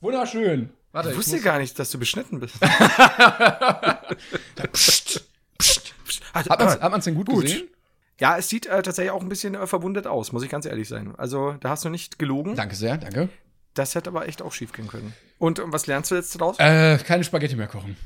[0.00, 0.72] Wunderschön.
[0.92, 2.56] Warte, Ich wusste muss- gar nicht, dass du beschnitten bist.
[4.72, 5.24] Psst.
[5.58, 5.94] Psst.
[6.34, 7.42] Hat man's, hat man's denn gut, Gut.
[7.42, 7.68] gesehen?
[8.18, 10.88] Ja, es sieht äh, tatsächlich auch ein bisschen äh, verwundet aus, muss ich ganz ehrlich
[10.88, 11.14] sein.
[11.16, 12.54] Also, da hast du nicht gelogen.
[12.56, 13.28] Danke sehr, danke.
[13.74, 15.14] Das hätte aber echt auch schief gehen können.
[15.38, 16.58] Und äh, was lernst du jetzt daraus?
[16.58, 17.96] Äh, keine Spaghetti mehr kochen.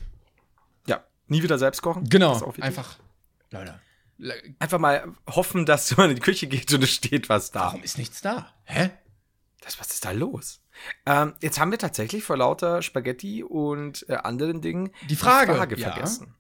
[0.87, 2.09] ja, nie wieder selbst kochen.
[2.09, 2.53] Genau.
[2.61, 2.97] Einfach.
[3.51, 3.81] Leute.
[4.19, 7.61] le- Einfach mal hoffen, dass man in die Küche geht und es steht was da.
[7.61, 8.53] Warum ist nichts da?
[8.65, 8.91] Hä?
[9.63, 10.61] Das, was ist da los?
[11.07, 15.91] Ähm, jetzt haben wir tatsächlich vor lauter Spaghetti und äh, anderen Dingen Die Frage, ja.
[15.93, 16.35] vergessen.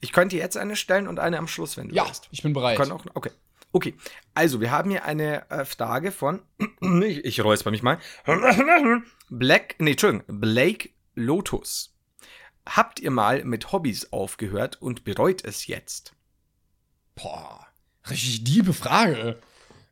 [0.00, 2.28] Ich könnte jetzt eine stellen und eine am Schluss, wenn du Ja, willst.
[2.30, 2.76] ich bin bereit.
[2.76, 3.30] Können auch, okay.
[3.72, 3.94] Okay,
[4.34, 6.42] also wir haben hier eine äh, Frage von,
[7.02, 7.98] ich, ich räusper mich mal,
[9.30, 11.94] Black, nee, Entschuldigung, Blake Lotus.
[12.66, 16.14] Habt ihr mal mit Hobbys aufgehört und bereut es jetzt?
[17.14, 17.66] Boah.
[18.08, 19.40] Richtig diebe Frage.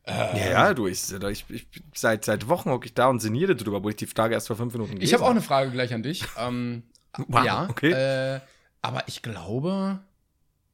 [0.07, 3.83] Ja, ja, du, ich, ich, ich seit, seit Wochen hocke ich da und sinniere drüber,
[3.83, 5.93] wo ich die Frage erst vor fünf Minuten Ich gelesen habe auch eine Frage gleich
[5.93, 6.25] an dich.
[6.37, 6.83] Ähm,
[7.27, 7.91] Wow, ja, okay.
[7.91, 8.39] Äh,
[8.81, 9.99] aber ich glaube,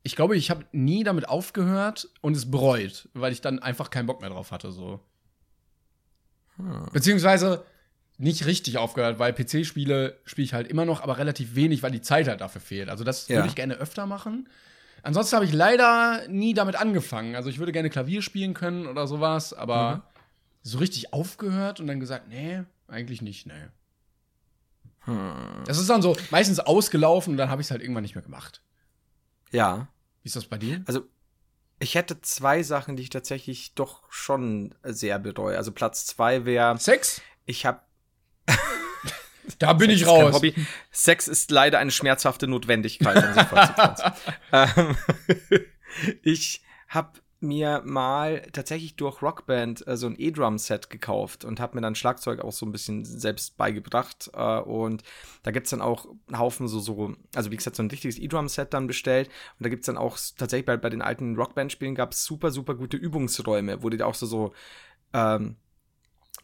[0.04, 4.06] ich glaube, ich habe nie damit aufgehört und es bereut, weil ich dann einfach keinen
[4.06, 4.72] Bock mehr drauf hatte.
[4.72, 5.00] So.
[6.58, 6.88] Hm.
[6.94, 7.66] Beziehungsweise
[8.18, 12.02] nicht richtig aufgehört, weil PC-Spiele spiele ich halt immer noch, aber relativ wenig, weil die
[12.02, 12.90] Zeit halt dafür fehlt.
[12.90, 13.38] Also das Ja.
[13.38, 14.48] würde ich gerne öfter machen.
[15.06, 17.36] Ansonsten habe ich leider nie damit angefangen.
[17.36, 20.02] Also ich würde gerne Klavier spielen können oder sowas, aber Mhm.
[20.64, 23.54] so richtig aufgehört und dann gesagt, nee, eigentlich nicht, nee.
[25.02, 25.64] Hm.
[25.68, 28.24] Das ist dann so meistens ausgelaufen und dann habe ich es halt irgendwann nicht mehr
[28.24, 28.62] gemacht.
[29.52, 29.88] Ja,
[30.24, 30.82] Wie ist das bei dir?
[30.88, 31.04] also
[31.78, 35.58] ich hätte zwei Sachen, die ich tatsächlich doch schon sehr bereue.
[35.58, 37.22] Also Platz zwei wäre, Sex?
[37.46, 37.82] ich habe
[39.60, 40.36] Da bin ich Sex kein raus.
[40.36, 40.54] Hobby.
[40.92, 43.24] Sex ist leider eine schmerzhafte Notwendigkeit.
[44.52, 44.98] ähm,
[46.24, 51.82] ich habe mir mal tatsächlich durch Rockband äh, so ein E-Drum-Set gekauft und habe mir
[51.82, 54.32] dann Schlagzeug auch so ein bisschen selbst beigebracht.
[54.34, 55.04] Äh, und
[55.44, 58.74] da gibt's dann auch einen Haufen so, so, also wie gesagt, so ein richtiges E-Drum-Set
[58.74, 59.28] dann bestellt.
[59.60, 62.98] Und da gibt's dann auch tatsächlich bei, bei den alten Rockband-Spielen gab's super, super gute
[62.98, 64.54] Übungsräume, wo die auch so, so
[65.14, 65.58] ähm,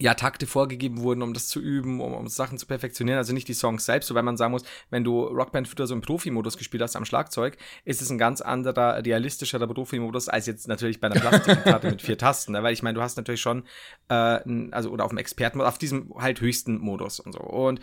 [0.01, 3.19] ja, Takte vorgegeben wurden, um das zu üben, um, um Sachen zu perfektionieren.
[3.19, 6.01] Also nicht die Songs selbst, wobei man sagen muss, wenn du Rockband früher so im
[6.01, 10.99] Profimodus gespielt hast am Schlagzeug, ist es ein ganz anderer, realistischerer Profimodus als jetzt natürlich
[10.99, 12.53] bei einer Plastikgitarre mit vier Tasten.
[12.53, 12.63] Ne?
[12.63, 13.63] Weil ich meine, du hast natürlich schon,
[14.09, 14.39] äh,
[14.71, 17.39] also oder auf dem Experten, auf diesem halt höchsten Modus und so.
[17.39, 17.79] Und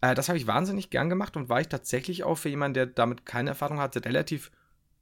[0.00, 2.86] äh, das habe ich wahnsinnig gern gemacht und war ich tatsächlich auch für jemanden, der
[2.86, 4.50] damit keine Erfahrung hatte, relativ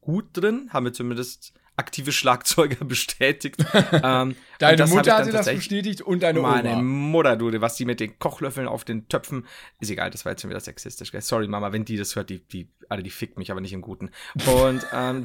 [0.02, 0.68] gut drin.
[0.70, 3.64] Haben wir zumindest aktive Schlagzeuger bestätigt.
[4.02, 6.82] ähm, Deine Mutter hat dir das bestätigt und deine meine Oma.
[6.82, 9.46] Mutter, du, was die mit den Kochlöffeln auf den Töpfen.
[9.80, 11.12] Ist egal, das war jetzt schon wieder sexistisch.
[11.12, 11.20] Gell?
[11.20, 13.82] Sorry, Mama, wenn die das hört, die, die, alle, die fickt mich, aber nicht im
[13.82, 14.10] Guten.
[14.46, 15.24] Und, ähm,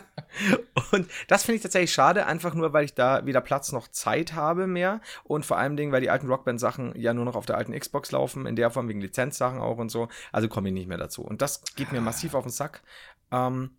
[0.92, 4.32] und das finde ich tatsächlich schade, einfach nur, weil ich da weder Platz noch Zeit
[4.32, 5.02] habe mehr.
[5.24, 8.10] Und vor allem Dingen, weil die alten Rockband-Sachen ja nur noch auf der alten Xbox
[8.12, 10.08] laufen, in der Form wegen Lizenzsachen auch und so.
[10.32, 11.22] Also komme ich nicht mehr dazu.
[11.22, 12.82] Und das geht mir massiv auf den Sack.
[13.30, 13.72] Ähm,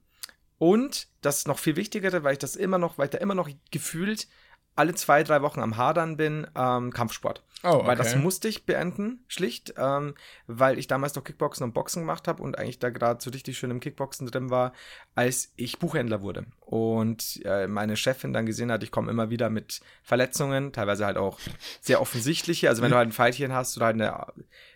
[0.61, 3.33] und das ist noch viel wichtigere, weil ich das immer noch, weil ich da immer
[3.33, 4.27] noch gefühlt
[4.75, 7.43] alle zwei, drei Wochen am Hadern bin, ähm, Kampfsport.
[7.63, 7.87] Oh, okay.
[7.87, 10.13] Weil das musste ich beenden, schlicht, ähm,
[10.45, 13.57] weil ich damals noch Kickboxen und Boxen gemacht habe und eigentlich da gerade so richtig
[13.57, 14.73] schön im Kickboxen drin war,
[15.15, 16.45] als ich Buchhändler wurde.
[16.59, 21.17] Und äh, meine Chefin dann gesehen hat, ich komme immer wieder mit Verletzungen, teilweise halt
[21.17, 21.39] auch
[21.81, 22.69] sehr offensichtliche.
[22.69, 24.27] Also wenn du halt ein Pfeilchen hast oder halt eine,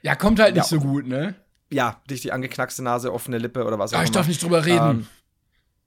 [0.01, 0.77] ja, kommt halt nicht Ja.
[0.77, 1.35] so gut, ne?
[1.69, 4.15] ja, richtig angeknackste Nase, offene Lippe oder was auch Ah, ich immer.
[4.15, 4.89] darf nicht drüber reden.
[4.89, 5.07] Ähm,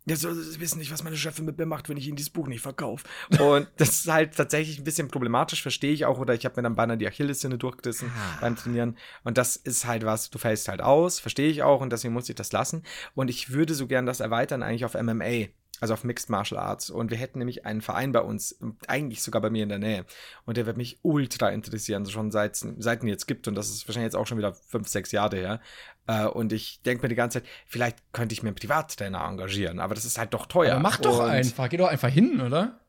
[0.08, 2.30] ja, so, sie wissen nicht, was meine Chefin mit mir macht, wenn ich ihnen dieses
[2.30, 3.04] Buch nicht verkaufe.
[3.38, 6.18] Und das ist halt tatsächlich ein bisschen problematisch, verstehe ich auch.
[6.18, 8.38] Oder ich habe mir dann beinahe die Achillessehne durchgerissen Ah.
[8.40, 8.96] beim Trainieren.
[9.24, 11.80] Und das ist halt was, du fällst halt aus, verstehe ich auch.
[11.80, 12.82] Und deswegen muss ich das lassen.
[13.14, 15.48] Und ich würde so gern das erweitern eigentlich auf MMA.
[15.80, 16.90] Also auf Mixed Martial Arts.
[16.90, 20.04] Und wir hätten nämlich einen Verein bei uns, eigentlich sogar bei mir in der Nähe.
[20.44, 23.48] Und der wird mich ultra interessieren, so schon seit seit ihn jetzt gibt.
[23.48, 25.60] Und das ist wahrscheinlich jetzt auch schon wieder fünf, sechs Jahre her.
[26.06, 29.78] Äh, und ich denke mir die ganze Zeit, vielleicht könnte ich mir einen Privattrainer engagieren,
[29.78, 30.72] aber das ist halt doch teuer.
[30.72, 31.68] Aber mach doch und einfach.
[31.68, 32.80] Geh doch einfach hin, oder?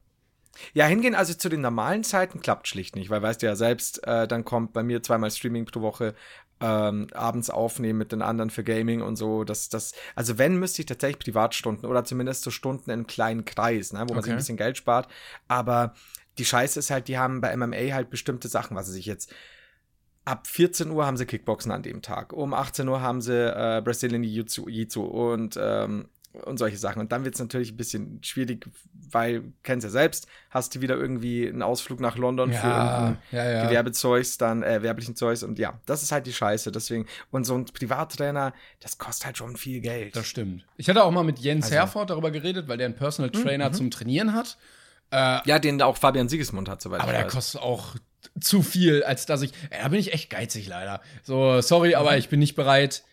[0.74, 4.06] Ja, hingehen also zu den normalen Zeiten klappt schlicht nicht, weil weißt du ja selbst,
[4.06, 6.16] äh, dann kommt bei mir zweimal Streaming pro Woche,
[6.62, 9.44] ähm, abends aufnehmen mit den anderen für Gaming und so.
[9.44, 13.46] Das, das, also wenn, müsste ich tatsächlich Privatstunden oder zumindest so Stunden in einem kleinen
[13.46, 14.32] Kreis, ne, wo man sich Okay.
[14.32, 15.08] ein bisschen Geld spart.
[15.48, 15.94] Aber
[16.38, 19.34] die Scheiße ist halt, die haben bei MMA halt bestimmte Sachen, was sie sich jetzt.
[20.26, 22.34] Ab 14 Uhr haben sie Kickboxen an dem Tag.
[22.34, 26.10] Um 18 Uhr haben sie äh, Brazilian Jiu-Jitsu und ähm,
[26.46, 27.00] und solche Sachen.
[27.00, 28.68] Und dann wird es natürlich ein bisschen schwierig,
[29.12, 33.50] weil, kennst ja selbst, hast du wieder irgendwie einen Ausflug nach London für irgendein ja,
[33.52, 33.66] ja.
[33.66, 36.72] Gewerbezeugs, dann äh, werblichen Zeugs und ja, das ist halt die Scheiße.
[36.72, 40.16] Deswegen, und so ein Privattrainer, das kostet halt schon viel Geld.
[40.16, 40.66] Das stimmt.
[40.78, 43.72] Ich hatte auch mal mit Jens Also- Herford darüber geredet, weil der einen Personal Trainer
[43.72, 44.58] zum Trainieren hat.
[45.12, 47.32] ja, den auch Fabian Siegesmund hat, soweit Aber der weiß.
[47.32, 47.96] kostet auch
[48.40, 49.52] zu viel, als dass ich.
[49.72, 51.02] Ja, da bin ich echt geizig leider.
[51.24, 53.04] So, sorry, aber ich bin nicht bereit,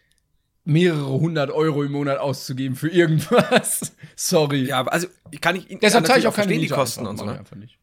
[0.67, 3.95] mehrere hundert Euro im Monat auszugeben für irgendwas.
[4.17, 4.65] sorry.
[4.65, 5.07] Ja, aber also
[5.41, 7.25] kann ich Deshalb kann zahle ich auch keine die Kosten und so.
[7.25, 7.33] Ne?
[7.33, 7.79] ich einfach nicht.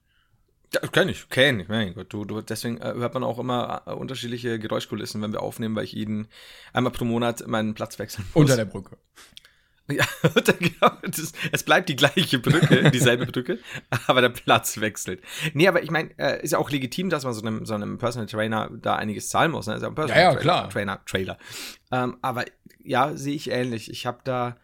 [0.73, 1.67] Ja, kenn ich, kenn ich.
[1.67, 5.41] Mein Gott, du, du, deswegen äh, hört man auch immer äh, unterschiedliche Geräuschkulissen, wenn wir
[5.41, 6.27] aufnehmen, weil ich jeden
[6.73, 8.41] einmal pro Monat meinen Platz wechseln muss.
[8.41, 8.97] Unter der Brücke.
[9.91, 10.05] Ja,
[10.59, 13.59] genau, das, es bleibt die gleiche Brücke, dieselbe Brücke,
[14.07, 15.21] aber der Platz wechselt.
[15.53, 17.97] Nee, aber ich meine, äh, ist ja auch legitim, dass man so einem, so einem
[17.97, 19.67] Personal Trainer da einiges zahlen muss.
[19.67, 19.75] Ne?
[19.75, 20.69] Ist ja, ein Personal Ja, ja, Trainer, klar.
[20.69, 21.37] Trainer, Trailer.
[21.91, 22.45] Ähm, aber
[22.81, 23.89] ja, sehe ich ähnlich.
[23.91, 24.55] Ich habe da,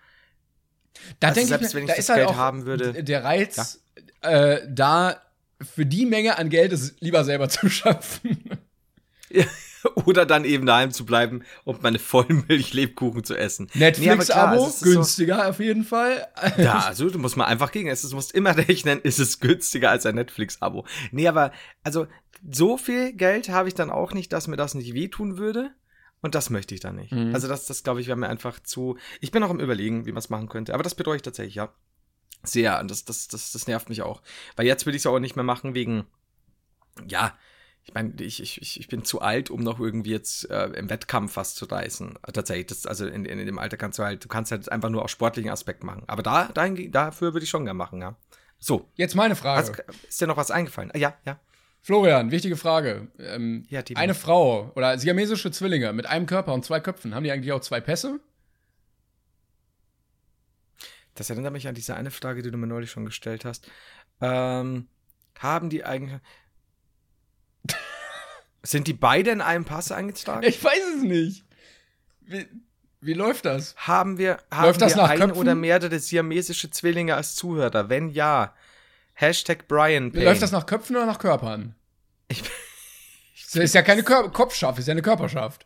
[1.20, 3.04] Da Also denke selbst ich, wenn ich da das ist halt Geld auch haben würde-
[3.04, 3.84] der Reiz,
[4.22, 5.22] äh, da
[5.62, 8.50] für die Menge an Geld es lieber selber zu schaffen.
[10.06, 13.70] oder dann eben daheim zu bleiben und meine Vollmilch-Lebkuchen zu essen.
[13.74, 16.28] Nee, Netflix-Abo, es ist so- günstiger auf jeden Fall.
[16.58, 18.02] Ja, also du musst mal einfach gegen es.
[18.02, 20.86] Du musst immer rechnen, ist es günstiger als ein Netflix-Abo.
[21.12, 21.52] Nee, aber
[21.84, 22.08] also
[22.50, 25.72] so viel Geld habe ich dann auch nicht, dass mir das nicht wehtun würde.
[26.22, 27.14] Und das möchte ich dann nicht.
[27.14, 27.34] Mhm.
[27.34, 28.98] Also das, das glaube ich, wäre mir einfach zu.
[29.22, 30.74] Ich bin auch im Überlegen, wie man es machen könnte.
[30.74, 31.74] Aber das ich tatsächlich, ja.
[32.44, 32.80] Sehr.
[32.80, 34.22] Und das, das, das, das nervt mich auch.
[34.56, 36.06] Weil jetzt will ich es auch nicht mehr machen wegen,
[37.08, 37.38] ja,
[37.90, 41.38] ich meine, ich, ich, ich bin zu alt, um noch irgendwie jetzt äh, im Wettkampf
[41.38, 42.20] was zu reißen.
[42.32, 45.04] Tatsächlich, das, also in, in, dem Alter kannst du halt, du kannst halt einfach nur
[45.04, 46.04] aus sportlichen Aspekt machen.
[46.06, 48.16] Aber da, dahin, dafür würde ich schon gerne machen, ja.
[48.60, 49.84] So, Jetzt meine Frage.
[49.88, 50.92] was, ist dir noch was eingefallen?
[50.94, 51.40] Ah, ja, ja.
[51.82, 53.08] Florian, wichtige Frage.
[53.18, 57.32] Ähm, Ja, eine Frau oder siamesische Zwillinge mit einem Körper und zwei Köpfen, haben die
[57.32, 58.20] eigentlich auch zwei Pässe?
[61.16, 63.68] Das erinnert mich an diese eine Frage, die du mir neulich schon gestellt hast.
[64.22, 64.88] Ähm,
[65.40, 66.20] haben die eigentlich.
[68.64, 70.44] Sind die beide in einem Pass eingetragen?
[70.46, 71.46] Ich weiß es nicht.
[72.22, 72.46] Wie,
[73.02, 73.76] wie läuft das?
[73.78, 75.38] Haben wir, haben Läuft das wir nach ein Köpfen?
[75.38, 77.90] oder mehrere siamesische Zwillinge als Zuhörer?
[77.90, 78.54] Wenn ja,
[79.14, 80.26] Hashtag Brian Payne.
[80.26, 81.76] Läuft das nach Köpfen oder nach Körpern?
[82.28, 82.44] Ich-
[83.52, 85.66] Das ist ja keine Kör Kopfschaft, ist ja eine Körperschaft.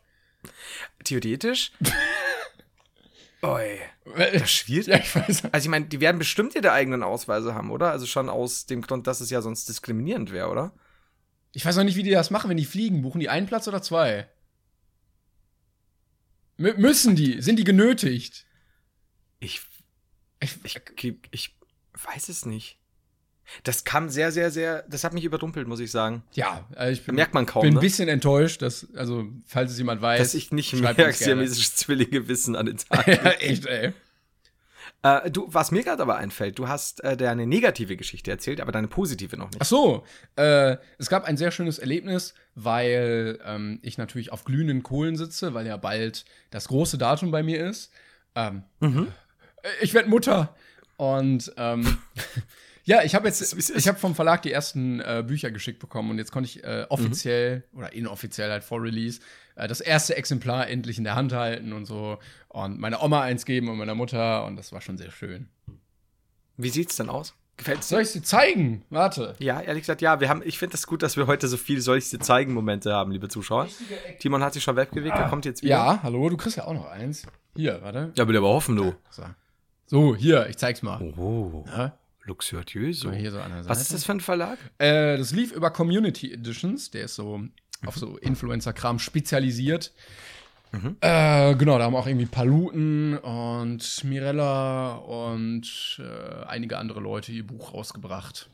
[1.04, 1.70] Theoretisch?
[3.42, 3.78] Oi.
[4.16, 4.86] Das ist schwierig.
[4.86, 5.42] Ja, ich weiß.
[5.52, 7.90] Also ich meine, die werden bestimmt ihre eigenen Ausweise haben, oder?
[7.90, 10.72] Also schon aus dem Grund, dass es ja sonst diskriminierend wäre, oder?
[11.54, 13.02] Ich weiß noch nicht, wie die das machen, wenn die fliegen.
[13.02, 14.28] Buchen die einen Platz oder zwei?
[16.58, 17.40] M müssen die?
[17.40, 18.44] Sind die genötigt?
[19.38, 19.60] Ich,
[20.40, 21.56] Ich, ich, ich
[22.12, 22.78] weiß es nicht.
[23.62, 26.24] Das kam sehr, sehr, sehr, das hat mich überrumpelt, muss ich sagen.
[26.32, 27.80] ja, also ich bin, Merkt man kaum, bin ein ne?
[27.80, 30.18] bisschen enttäuscht, dass, also, falls es jemand weiß.
[30.18, 33.26] Dass ich nicht mehr siamesische Zwillinge wissen an den ja, Tagen.
[33.40, 33.92] echt, ey.
[35.04, 38.72] Äh, du, was mir gerade aber einfällt, du hast äh, deine negative Geschichte erzählt, aber
[38.72, 39.60] deine positive noch nicht.
[39.60, 40.04] Ach so,
[40.36, 45.54] äh, es gab ein sehr schönes Erlebnis, weil ähm, ich natürlich auf glühenden Kohlen sitze,
[45.54, 47.92] weil ja bald das große Datum bei mir ist.
[48.34, 49.08] Ähm, Mhm.
[49.62, 50.56] äh, Ich werde Mutter.
[50.96, 51.98] Und ähm,
[52.84, 56.18] ja, ich habe jetzt, ich habe vom Verlag die ersten äh, Bücher geschickt bekommen und
[56.18, 57.78] jetzt konnte ich äh, offiziell Mhm.
[57.78, 59.20] oder inoffiziell halt vor Release
[59.56, 63.44] äh, das erste Exemplar endlich in der Hand halten und so und meiner Oma eins
[63.44, 65.48] geben und meiner Mutter und das war schon sehr schön.
[66.56, 67.34] Wie sieht's denn aus?
[67.56, 67.94] Gefällt's dir?
[67.96, 68.84] Soll ich sie zeigen?
[68.90, 69.36] Warte.
[69.38, 71.80] Ja, ehrlich gesagt, ja, wir haben, ich finde es gut, dass wir heute so viel
[71.80, 73.68] solche Zeigen-Momente haben, liebe Zuschauer.
[74.18, 75.74] Timon hat sich schon wegbewegt, er kommt jetzt wieder.
[75.76, 77.26] Ja, hallo, du kriegst ja auch noch eins.
[77.56, 78.12] Hier, warte.
[78.16, 78.94] Ja, will aber hoffen, du.
[79.10, 79.22] So,
[79.86, 81.00] so hier, ich zeig's mal.
[81.16, 83.00] Oh, Ja, luxuriös.
[83.00, 83.38] so, so.
[83.68, 84.58] Was ist das für ein Verlag?
[84.78, 86.90] Äh, das lief über Community Editions.
[86.90, 87.40] Der ist so
[87.86, 89.92] auf so Influencer-Kram spezialisiert.
[91.00, 97.46] Äh, genau, da haben auch irgendwie Paluten und Mirella und äh, einige andere Leute ihr
[97.46, 98.50] Buch rausgebracht.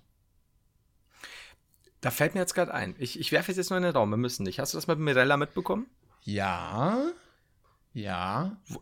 [2.00, 2.94] Da fällt mir jetzt gerade ein.
[2.98, 4.58] Ich, ich werfe es jetzt nur in den Raum, wir müssen nicht.
[4.58, 5.86] Hast du das mit Mirella mitbekommen?
[6.22, 7.10] Ja.
[7.92, 8.56] Ja.
[8.68, 8.78] M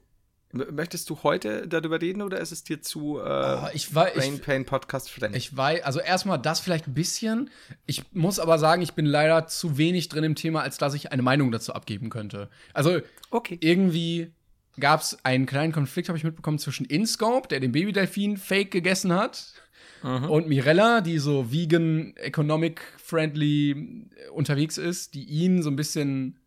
[0.53, 4.43] möchtest du heute darüber reden oder ist es dir zu äh, Oh, ich Brain ich,
[4.43, 5.37] Pain Podcast fremd?
[5.37, 7.51] ich weiß, also erstmal das vielleicht ein bisschen.
[7.87, 11.13] Ich muss aber sagen, ich bin leider zu wenig drin im Thema, als dass ich
[11.13, 12.49] eine Meinung dazu abgeben könnte.
[12.73, 13.59] Also, okay.
[13.61, 14.33] irgendwie
[14.81, 19.13] gab es einen kleinen Konflikt, habe ich mitbekommen, zwischen InScope, der den Babydelfin fake gegessen
[19.13, 19.55] hat,
[20.03, 26.39] und Mirella, die so vegan, economic friendly unterwegs ist, die ihn so ein bisschen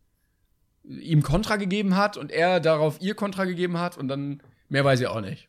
[0.84, 5.00] ihm Kontra gegeben hat und er darauf ihr Kontra gegeben hat und dann mehr weiß
[5.00, 5.48] ich auch nicht.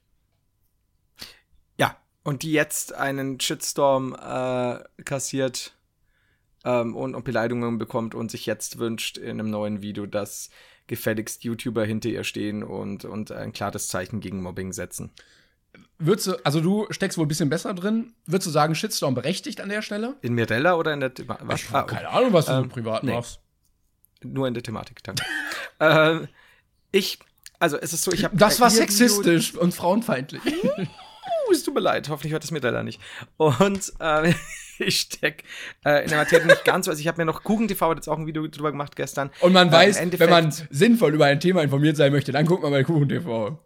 [1.77, 5.75] Ja, und die jetzt einen Shitstorm äh, kassiert
[6.63, 10.49] ähm, und, und Beleidigungen bekommt und sich jetzt wünscht in einem neuen Video, dass
[10.87, 15.11] gefälligst YouTuber hinter ihr stehen und, und ein klares Zeichen gegen Mobbing setzen.
[15.97, 18.13] Würdest du, also du steckst wohl ein bisschen besser drin.
[18.25, 20.15] Würdest du sagen, Shitstorm berechtigt an der Stelle?
[20.21, 21.61] In Mirella oder in der was?
[21.61, 23.13] Ich habe keine Ahnung, was du Ähm, so privat nee.
[23.13, 23.39] machst.
[24.25, 25.23] Nur in der Thematik, danke.
[25.79, 26.27] ähm,
[26.91, 27.19] ich,
[27.59, 28.35] also es ist so, ich habe.
[28.37, 30.41] Das war sexistisch und frauenfeindlich.
[30.45, 33.01] Uh, es tut mir leid, hoffentlich hört es mir da nicht.
[33.37, 34.33] Und äh,
[34.79, 35.43] ich steck
[35.85, 36.91] äh, in der Materie nicht ganz so.
[36.91, 39.31] Also ich habe mir noch Kuchen TV hat jetzt auch ein Video drüber gemacht gestern.
[39.39, 42.63] Und man Äh, weiß, wenn man sinnvoll über ein Thema informiert sein möchte, dann guckt
[42.63, 43.59] man bei Kuchen TV.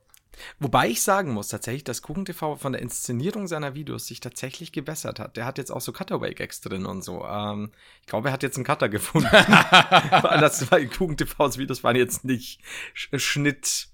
[0.59, 4.71] Wobei ich sagen muss tatsächlich, dass Kuchen TV von der Inszenierung seiner Videos sich tatsächlich
[4.71, 5.37] gebessert hat.
[5.37, 7.25] Der hat jetzt auch so Cutaway-Gags drin und so.
[7.25, 7.71] Ähm,
[8.01, 9.29] ich glaube, er hat jetzt einen Cutter gefunden.
[10.47, 12.61] Das war Kuchen TVs Videos waren jetzt nicht
[12.93, 13.87] Sch Schnitt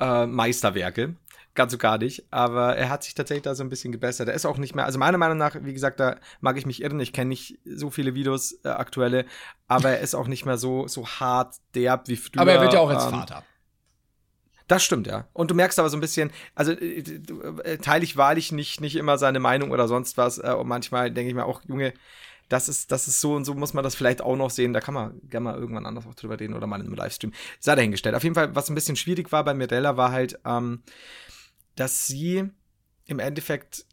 [0.00, 1.16] äh, Meisterwerke.
[1.54, 2.24] Ganz so gar nicht.
[2.30, 4.28] Aber er hat sich tatsächlich da so ein bisschen gebessert.
[4.28, 6.82] Er ist auch nicht mehr, also meiner Meinung nach, wie gesagt, da mag ich mich
[6.82, 7.00] irren.
[7.00, 9.24] Ich kenne nicht so viele Videos äh, aktuelle,
[9.66, 12.40] aber er ist auch nicht mehr so, so hart derb wie früher.
[12.42, 13.44] Aber er wird ja auch als Ähm, Vater.
[14.68, 15.26] Das stimmt, ja.
[15.32, 17.00] Und du merkst aber so ein bisschen, also äh,
[17.64, 20.38] äh, teile ich wahrlich nicht, nicht immer seine Meinung oder sonst was.
[20.38, 21.94] Äh, und manchmal denke ich mir auch, Junge,
[22.48, 24.72] das ist, das ist so und so muss man das vielleicht auch noch sehen.
[24.74, 27.32] Da kann man gerne mal irgendwann anders auch drüber reden oder mal in einem Livestream.
[27.60, 28.14] Sei dahingestellt.
[28.14, 30.82] Auf jeden Fall, was ein bisschen schwierig war bei Mirella, war halt, ähm,
[31.74, 32.44] dass sie
[33.06, 33.86] im Endeffekt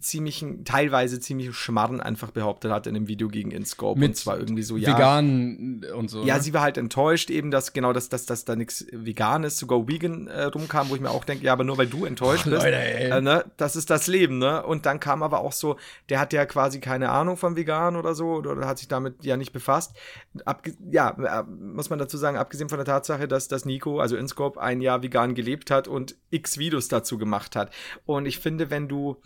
[0.00, 3.98] ziemlichen, teilweise ziemlichen Schmarren einfach behauptet hat in dem Video gegen InScope.
[3.98, 4.94] Mit und zwar irgendwie so, ja.
[4.94, 6.24] Vegan und so.
[6.24, 6.42] Ja, ne?
[6.42, 10.26] sie war halt enttäuscht eben, dass genau, dass, dass, dass da nichts Veganes, sogar Vegan
[10.28, 12.62] äh, rumkam, wo ich mir auch denke, ja, aber nur weil du enttäuscht Ach, bist.
[12.62, 12.76] Leute.
[12.76, 13.44] Äh, ne?
[13.56, 14.64] Das ist das Leben, ne?
[14.64, 15.76] Und dann kam aber auch so,
[16.08, 19.24] der hat ja quasi keine Ahnung von vegan oder so, oder, oder hat sich damit
[19.24, 19.96] ja nicht befasst.
[20.44, 24.16] Abge ja, äh, muss man dazu sagen, abgesehen von der Tatsache, dass, dass Nico, also
[24.16, 27.72] InScope, ein Jahr vegan gelebt hat und x Videos dazu gemacht hat.
[28.04, 29.20] Und ich finde, wenn du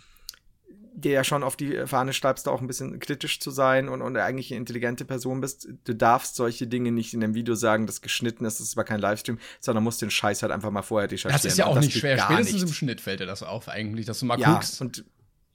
[0.95, 4.03] dir ja schon auf die Fahne schreibst, da auch ein bisschen kritisch zu sein und,
[4.03, 7.87] und eigentlich eine intelligente Person bist, du darfst solche Dinge nicht in einem Video sagen,
[7.87, 10.83] das geschnitten ist, das ist aber kein Livestream, sondern musst den Scheiß halt einfach mal
[10.83, 11.33] vorher recherchieren.
[11.33, 12.19] das ist ja auch nicht schwer.
[12.19, 12.63] Spätestens nicht.
[12.63, 14.81] im Schnitt fällt dir das auf eigentlich, dass du mal Ja, guckst.
[14.81, 15.05] und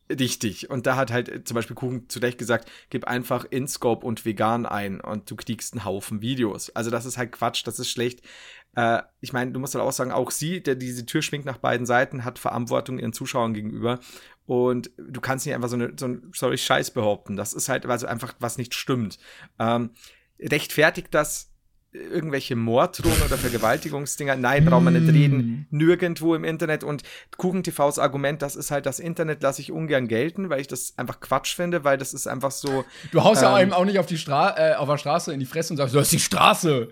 [0.09, 0.69] richtig.
[0.69, 4.25] Und da hat halt äh, zum Beispiel Kuchen zu Recht gesagt, gib einfach InScope und
[4.25, 6.69] vegan ein und du kriegst einen Haufen Videos.
[6.71, 8.21] Also das ist halt Quatsch, das ist schlecht.
[8.75, 11.57] Äh, ich meine, du musst halt auch sagen, auch sie, der diese Tür schwingt nach
[11.57, 13.99] beiden Seiten, hat Verantwortung ihren Zuschauern gegenüber.
[14.45, 17.35] Und du kannst nicht einfach so, eine, so ein sorry, Scheiß behaupten.
[17.35, 19.17] Das ist halt also einfach, was nicht stimmt.
[19.59, 19.91] Ähm,
[20.39, 21.51] rechtfertigt das
[21.95, 24.35] irgendwelche Morddrohungen oder Vergewaltigungsdinger?
[24.35, 25.67] Nein, braucht man nicht reden.
[25.71, 26.83] Nirgendwo im Internet.
[26.83, 27.03] Und
[27.37, 31.19] KuchenTVs Argument, das ist halt, das Internet lasse ich ungern gelten, weil ich das einfach
[31.19, 32.85] Quatsch finde, weil das ist einfach so.
[33.11, 35.39] Du haust ja Ähm, einem auch nicht auf, die Stra äh, auf der Straße in
[35.39, 36.89] die Fresse und sagst, das ist die Straße.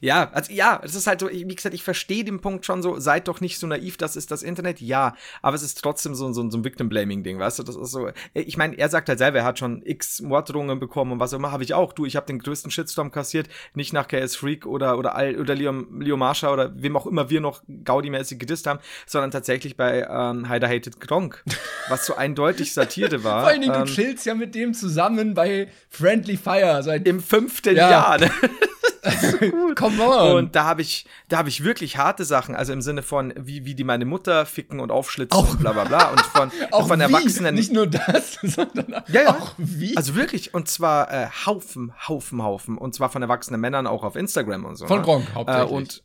[0.00, 2.98] Ja, also ja, es ist halt so, wie gesagt, ich verstehe den Punkt schon so,
[2.98, 6.32] seid doch nicht so naiv, das ist das Internet, ja, aber es ist trotzdem so,
[6.32, 9.38] so, so ein Victim-Blaming-Ding, weißt du, das ist so, ich meine, er sagt halt selber,
[9.38, 12.16] er hat schon x Morddrohungen bekommen und was auch immer, habe ich auch, du, ich
[12.16, 16.16] habe den größten Shitstorm kassiert, nicht nach KS Freak oder, oder, Al, oder Leo, Leo
[16.16, 20.68] Marsha oder wem auch immer wir noch Gaudi-mäßig gedisst haben, sondern tatsächlich bei ähm, Heider
[20.68, 21.42] Hated Gronk,
[21.88, 23.40] was so eindeutig Satire war.
[23.42, 27.06] Vor allen Dingen, ähm, du chillst ja mit dem zusammen bei Friendly Fire seit.
[27.06, 27.90] im fünften Ja.
[27.90, 28.30] Jahr, ne?
[29.76, 30.36] Come on.
[30.36, 33.64] Und da habe ich, da habe ich wirklich harte Sachen, also im Sinne von, wie,
[33.64, 36.10] wie die meine Mutter ficken und aufschlitzen Auch- und bla bla bla.
[36.10, 37.54] Und von, auch von wie, Erwachsenen.
[37.54, 39.30] Nicht nur das, sondern Ja, ja.
[39.30, 39.96] auch wie.
[39.96, 42.78] also wirklich, und zwar äh, Haufen, Haufen, Haufen.
[42.78, 44.86] Und zwar von erwachsenen Männern auch auf Instagram und so.
[44.86, 45.04] Von ne?
[45.04, 45.70] Gronk Äh, hauptsächlich.
[45.70, 46.02] und,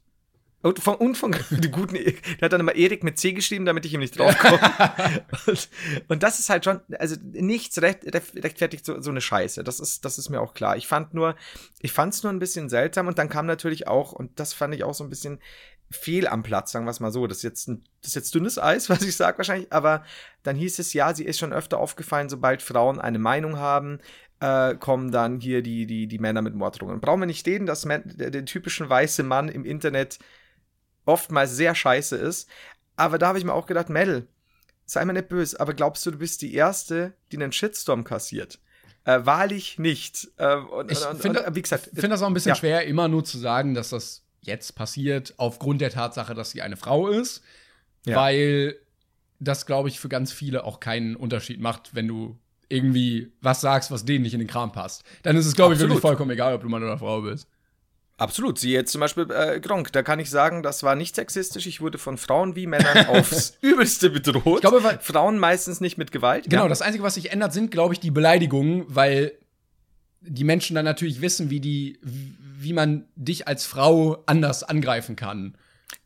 [0.62, 3.86] und von, und von die guten, der hat dann immer Erik mit C geschrieben, damit
[3.86, 4.60] ich ihm nicht draufkomme.
[5.48, 5.70] und,
[6.08, 9.64] und das ist halt schon, also nichts recht, recht- rechtfertigt so, so eine Scheiße.
[9.64, 10.78] Das ist, das ist mir auch klar.
[10.78, 11.36] Ich fand nur,
[11.80, 14.76] ich fand es nur ein bisschen seltsam und dann kam natürlich auch, und das fand
[14.76, 15.40] ich auch so ein bisschen
[15.90, 17.28] fehl am Platz, sagen wir es mal so.
[17.28, 20.04] Das ist jetzt, ein, das ist jetzt dünnes Eis, was ich sage wahrscheinlich, aber
[20.44, 24.00] dann hieß es ja, sie ist schon öfter aufgefallen, sobald Frauen eine Meinung haben,
[24.40, 27.00] äh, kommen dann hier die, die, die Männer mit Morddrohungen.
[27.02, 30.20] Brauchen wir nicht reden, dass man, der, der typische weiße Mann im Internet
[31.06, 32.50] oftmals sehr scheiße ist.
[32.96, 34.28] Aber da habe ich mir auch gedacht, Mel,
[34.86, 38.60] sei mir nicht böse, aber glaubst du, du bist die Erste, die einen Shitstorm kassiert?
[39.06, 40.28] Äh, wahrlich nicht.
[40.38, 42.56] Äh, und, Ich finde- finde das auch ein bisschen Ja.
[42.56, 46.78] schwer, immer nur zu sagen, dass das jetzt passiert, aufgrund der Tatsache, dass sie eine
[46.78, 47.42] Frau ist.
[48.06, 48.18] Ja.
[48.18, 48.76] Weil
[49.40, 52.38] das, glaube ich, für ganz viele auch keinen Unterschied macht, wenn du
[52.70, 55.04] irgendwie was sagst, was denen nicht in den Kram passt.
[55.24, 57.48] Dann ist es, glaube ich, wirklich vollkommen egal, ob du Mann oder Frau bist.
[58.22, 58.60] Absolut.
[58.60, 61.66] Sie jetzt zum Beispiel äh, Gronk, da kann ich sagen, das war nicht sexistisch.
[61.66, 64.58] Ich wurde von Frauen wie Männern aufs Übelste bedroht.
[64.58, 66.48] Ich glaube, weil- Frauen meistens nicht mit Gewalt.
[66.48, 66.70] Genau, ja.
[66.70, 69.34] das Einzige, was sich ändert, sind, glaube ich, die Beleidigungen, weil
[70.22, 75.56] die Menschen dann natürlich wissen, wie die, wie man dich als Frau anders angreifen kann.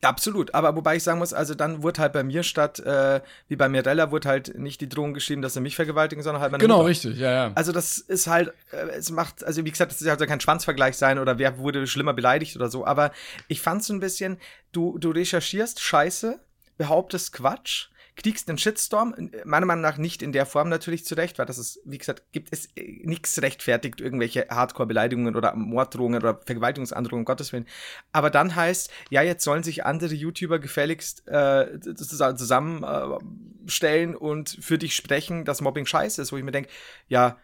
[0.02, 3.56] Absolut, aber wobei ich sagen muss, also dann wurde halt bei mir statt, äh, wie
[3.56, 6.62] bei Mirella, wurde halt nicht die Drohung geschrieben, dass sie mich vergewaltigen, sondern halt meine
[6.62, 6.90] Genau, Mutter.
[6.90, 7.52] richtig, ja, ja.
[7.56, 11.20] Also das ist halt, äh, es macht, also wie gesagt, das soll kein Schwanzvergleich sein
[11.20, 13.12] oder wer wurde schlimmer beleidigt oder so, aber
[13.48, 14.38] ich fand so ein bisschen,
[14.72, 16.40] du, du recherchierst Scheiße,
[16.78, 21.46] behauptest Quatsch, kriegst einen Shitstorm, meiner Meinung nach nicht in der Form natürlich zurecht, weil
[21.46, 27.22] das ist, wie gesagt, gibt es äh, nichts rechtfertigt, irgendwelche Hardcore-Beleidigungen oder Morddrohungen oder Vergewaltigungsandrohungen,
[27.22, 27.68] um Gottes Willen.
[28.12, 34.78] Aber dann heißt, ja, jetzt sollen sich andere YouTuber gefälligst äh, zusammenstellen äh, und für
[34.78, 36.70] dich sprechen, dass Mobbing scheiße ist, wo ich mir denke,
[37.08, 37.38] ja,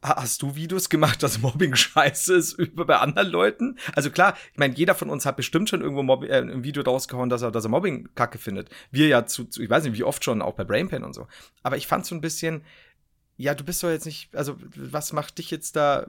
[0.00, 3.78] Hast du Videos gemacht, dass Mobbing scheiße ist über bei anderen Leuten?
[3.94, 6.82] Also klar, ich meine, jeder von uns hat bestimmt schon irgendwo Mob äh, ein Video
[6.82, 8.70] rausgehauen, dass er, dass er Mobbing kacke findet.
[8.90, 11.26] Wir ja zu, zu, ich weiß nicht, wie oft schon, auch bei Brainpan und so.
[11.62, 12.62] Aber ich fand so ein bisschen,
[13.36, 16.06] ja, du bist doch jetzt nicht, also was macht dich jetzt da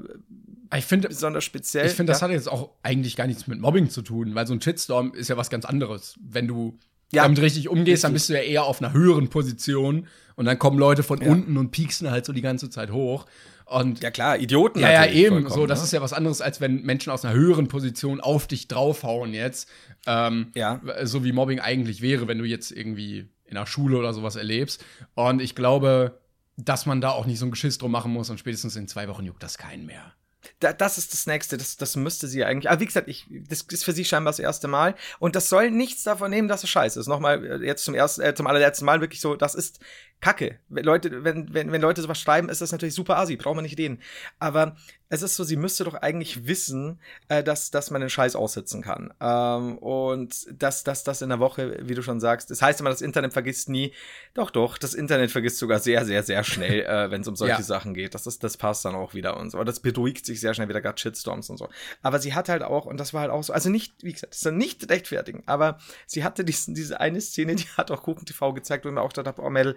[0.75, 1.87] ich find, besonders speziell?
[1.87, 4.53] Ich finde, das hat jetzt auch eigentlich gar nichts mit Mobbing zu tun, weil so
[4.53, 6.15] ein Shitstorm ist ja was ganz anderes.
[6.21, 6.77] Wenn du
[7.11, 10.59] ja, damit richtig umgehst, dann bist du ja eher auf einer höheren Position und dann
[10.59, 11.29] kommen Leute von ja.
[11.29, 13.25] unten und pieksen halt so die ganze Zeit hoch.
[13.69, 14.79] Und ja klar, Idioten.
[14.79, 15.47] Ja, ja, eben.
[15.49, 15.85] So, das ne?
[15.85, 19.69] ist ja was anderes, als wenn Menschen aus einer höheren Position auf dich draufhauen jetzt.
[20.07, 20.81] Ähm, ja.
[21.03, 24.83] So wie Mobbing eigentlich wäre, wenn du jetzt irgendwie in der Schule oder sowas erlebst.
[25.13, 26.19] Und ich glaube,
[26.57, 29.07] dass man da auch nicht so ein Geschiss drum machen muss und spätestens in zwei
[29.07, 30.13] Wochen juckt das keinen mehr
[30.59, 32.69] da, das ist das nächste, das, das müsste sie eigentlich.
[32.69, 34.95] Aber wie gesagt, ich, das ist für sie scheinbar das erste Mal.
[35.19, 37.07] Und das soll nichts davon nehmen, dass es scheiße ist.
[37.07, 39.79] Nochmal, äh, jetzt zum ersten, äh, zum allerletzten Mal wirklich so, das ist
[40.21, 40.59] Kacke.
[40.67, 43.63] Wenn Leute, wenn, wenn, wenn Leute sowas schreiben, ist das natürlich super assi, braucht man
[43.63, 44.01] nicht reden.
[44.39, 44.75] Aber
[45.09, 46.99] es ist so, sie müsste doch eigentlich wissen,
[47.29, 49.11] äh, dass, dass man den Scheiß aussitzen kann.
[49.19, 52.91] Ähm, und dass, dass das in der Woche, wie du schon sagst, das heißt immer,
[52.91, 53.93] das Internet vergisst nie.
[54.35, 57.55] Doch, doch, das Internet vergisst sogar sehr, sehr, sehr schnell, äh, wenn es um solche
[57.55, 57.63] ja.
[57.63, 58.13] Sachen geht.
[58.13, 59.63] Das, ist, das passt dann auch wieder und so.
[59.63, 61.69] Das beruhigt sich sehr schnell wieder, gerade Shitstorms und so.
[62.03, 64.33] Aber sie hat halt auch, und das war halt auch so, also nicht, wie gesagt,
[64.33, 68.27] das ist nicht rechtfertigen, aber sie hatte diesen, diese eine Szene, die hat auch Kuchen
[68.27, 69.75] TV gezeigt, wo ich mir auch gedacht habe, oh Mädel,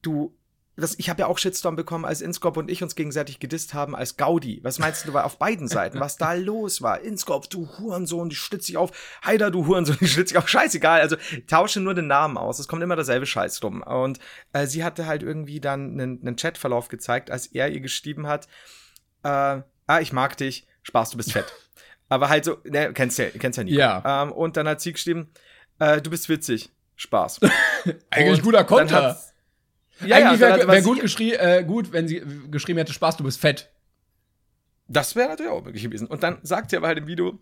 [0.00, 0.34] du,
[0.76, 3.94] das, ich habe ja auch Shitstorm bekommen, als Inscope und ich uns gegenseitig gedisst haben
[3.94, 4.60] als Gaudi.
[4.62, 7.00] Was meinst du, war auf beiden Seiten, was da los war?
[7.00, 8.90] Inscope, du Hurensohn, die schlitzt sich auf.
[9.24, 10.48] Heider, du Hurensohn, die schlitzt sich auf.
[10.48, 11.00] Scheißegal.
[11.00, 11.16] Also
[11.46, 12.58] tausche nur den Namen aus.
[12.58, 13.82] Es kommt immer derselbe Scheiß rum.
[13.82, 14.18] Und
[14.52, 18.48] äh, sie hatte halt irgendwie dann einen, einen Chatverlauf gezeigt, als er ihr geschrieben hat,
[19.22, 19.28] äh,
[19.86, 21.52] ah, ich mag dich, Spaß, du bist fett.
[22.08, 23.74] Aber halt so, ne, kennst ja, kennst ja nie.
[23.74, 24.22] Ja.
[24.22, 25.30] Ähm, und dann hat sie geschrieben,
[25.78, 27.40] äh, du bist witzig, Spaß.
[28.10, 29.18] Eigentlich und guter Konter
[30.00, 33.24] ja, Eigentlich ja, wäre wär gut, geschrie, äh, gut, wenn sie geschrieben hätte, Spaß, du
[33.24, 33.70] bist fett.
[34.88, 36.06] Das wäre natürlich auch möglich gewesen.
[36.08, 37.38] Und dann sagt sie aber halt im Video,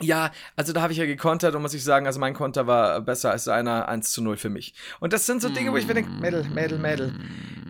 [0.00, 3.00] ja, also da habe ich ja gekontert und muss ich sagen, also mein Konter war
[3.00, 4.74] besser als seiner 1 zu 0 für mich.
[5.00, 7.14] Und das sind so Dinge, wo ich mir denke, Mädel, Mädel, Mädel,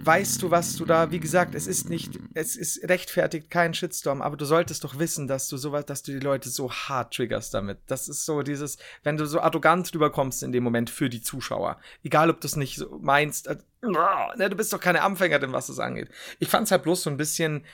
[0.05, 4.23] weißt du, was du da, wie gesagt, es ist nicht, es ist rechtfertigt kein Shitstorm,
[4.23, 7.55] aber du solltest doch wissen, dass du sowas, dass du die Leute so hart triggerst
[7.55, 7.79] damit.
[7.87, 11.79] Das ist so dieses, wenn du so arrogant rüberkommst in dem Moment für die Zuschauer.
[12.03, 15.69] Egal, ob du es nicht so meinst, äh, ne, du bist doch keine Anfängerin, was
[15.69, 16.09] das angeht.
[16.39, 17.65] Ich fand es halt bloß so ein bisschen,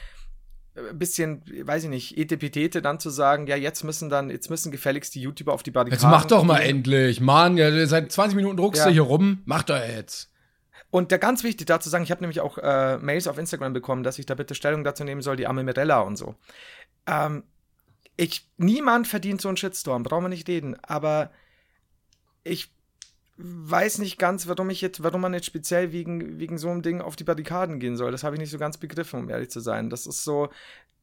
[0.91, 4.73] ein bisschen, weiß ich nicht, Etepetete dann zu sagen, ja, jetzt müssen dann, jetzt müssen
[4.73, 6.03] gefälligst die YouTuber auf die Barrikaden.
[6.03, 6.77] Jetzt mach doch mal gehen.
[6.77, 8.87] endlich, Mann, ja, seit 20 Minuten druckst ja.
[8.87, 10.31] du hier rum, mach doch jetzt.
[10.91, 14.03] Und da ganz wichtig dazu sagen, ich habe nämlich auch äh, Mails auf Instagram bekommen,
[14.03, 16.35] dass ich da bitte Stellung dazu nehmen soll, die arme Mirella und so.
[17.07, 17.45] Ähm,
[18.17, 21.31] ich, niemand verdient so einen Shitstorm, brauchen wir nicht reden, aber
[22.43, 22.73] ich
[23.43, 27.01] weiß nicht ganz, warum ich jetzt, warum man jetzt speziell wegen, wegen so einem Ding
[27.01, 28.13] auf die Barrikaden gehen soll.
[28.13, 29.91] Das habe ich nicht so ganz begriffen, um ehrlich zu sein.
[29.91, 30.51] Das ist so,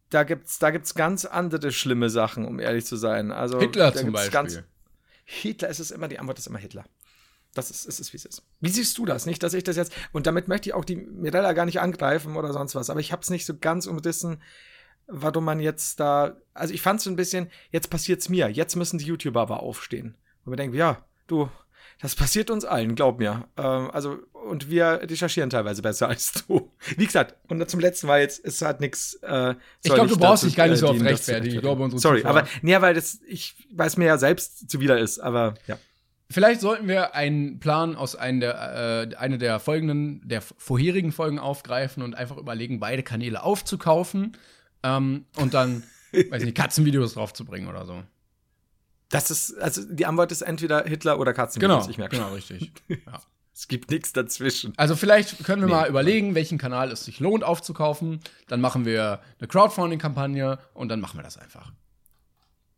[0.10, 3.32] da gibt's, da gibt's ganz andere schlimme Sachen, um ehrlich zu sein.
[3.32, 4.32] Also Hitler zum Beispiel.
[4.32, 4.60] Ganz,
[5.26, 6.86] Hitler ist es immer, die Antwort ist immer Hitler.
[7.54, 8.44] Das ist, ist es, wie es ist.
[8.62, 9.26] Wie siehst du das?
[9.26, 12.36] Nicht, dass ich das jetzt, und damit möchte ich auch die Mirella gar nicht angreifen
[12.36, 14.42] oder sonst was, aber ich habe es nicht so ganz umrissen,
[15.08, 18.76] warum man jetzt da, also ich fand es so ein bisschen, jetzt passiert's mir, jetzt
[18.76, 20.16] müssen die YouTuber aber aufstehen.
[20.46, 21.50] Und wir denken, ja, du,
[22.00, 23.48] das passiert uns allen, glaub mir.
[23.58, 26.72] Ähm, also, und wir recherchieren teilweise besser als du.
[26.95, 29.16] Wie gesagt, und zum letzten Mal jetzt, es hat nichts.
[29.24, 31.56] Äh, ich glaube, du brauchst dich gar nicht so oft rechtfertigen.
[31.56, 32.38] Ich glaube, unsere Sorry, Zuschauer.
[32.38, 35.78] aber, nee, weil das, ich weiß mir ja selbst zuwider ist, aber ja.
[36.30, 41.39] Vielleicht sollten wir einen Plan aus einer der, äh, eine der folgenden, der vorherigen Folgen
[41.39, 44.36] aufgreifen und einfach überlegen, beide Kanäle aufzukaufen
[44.84, 48.04] ähm, und dann, weiß nicht, Katzenvideos draufzubringen oder so.
[49.10, 52.72] Das ist, also die Antwort ist entweder Hitler oder Katzenvideos, genau, ich merke Genau, richtig.
[52.88, 53.22] Ja.
[53.58, 54.74] Es gibt nichts dazwischen.
[54.78, 55.74] Also vielleicht können wir nee.
[55.74, 58.20] mal überlegen, welchen Kanal es sich lohnt aufzukaufen.
[58.47, 61.72] Dann machen wir eine Crowdfunding-Kampagne und dann machen wir das einfach.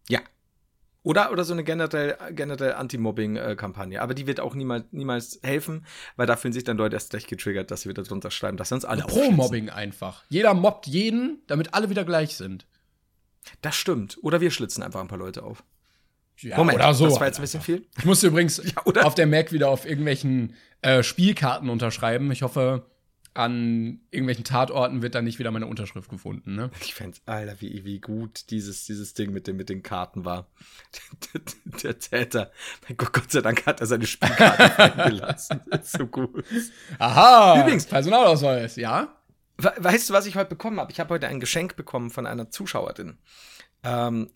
[0.08, 0.22] Ja.
[1.04, 4.02] Oder, oder so eine generell, generell Anti-Mobbing-Kampagne.
[4.02, 7.28] Aber die wird auch niemals, niemals helfen, weil da fühlen sich dann Leute erst recht
[7.28, 10.24] getriggert, dass sie wieder drunter schreiben, dass sie uns alle Pro-Mobbing einfach.
[10.30, 12.66] Jeder mobbt jeden, damit alle wieder gleich sind.
[13.62, 14.18] Das stimmt.
[14.22, 15.62] Oder wir schlitzen einfach ein paar Leute auf.
[16.42, 17.06] Ja, Moment, oder so.
[17.06, 17.86] Das war jetzt ein bisschen viel.
[17.98, 18.58] Ich musste übrigens
[18.96, 22.32] ja, auf der Mac wieder auf irgendwelchen äh, Spielkarten unterschreiben.
[22.32, 22.86] Ich hoffe,
[23.34, 26.72] an irgendwelchen Tatorten wird dann nicht wieder meine Unterschrift gefunden, ne?
[26.82, 30.48] Ich fänd's, Alter, wie, wie gut dieses, dieses Ding mit, dem, mit den Karten war.
[31.84, 32.52] Der, Täter,
[32.88, 35.62] mein Gott, Gott sei Dank hat er seine Spielkarte eingelassen.
[35.70, 36.44] Das ist so gut.
[36.98, 37.62] Aha!
[37.62, 39.16] Übrigens- Personalausweis, ja?
[39.58, 40.92] We- Weißt du, was ich heute bekommen habe?
[40.92, 43.18] Ich habe heute ein Geschenk bekommen von einer Zuschauerin.
[43.84, 44.30] Ähm,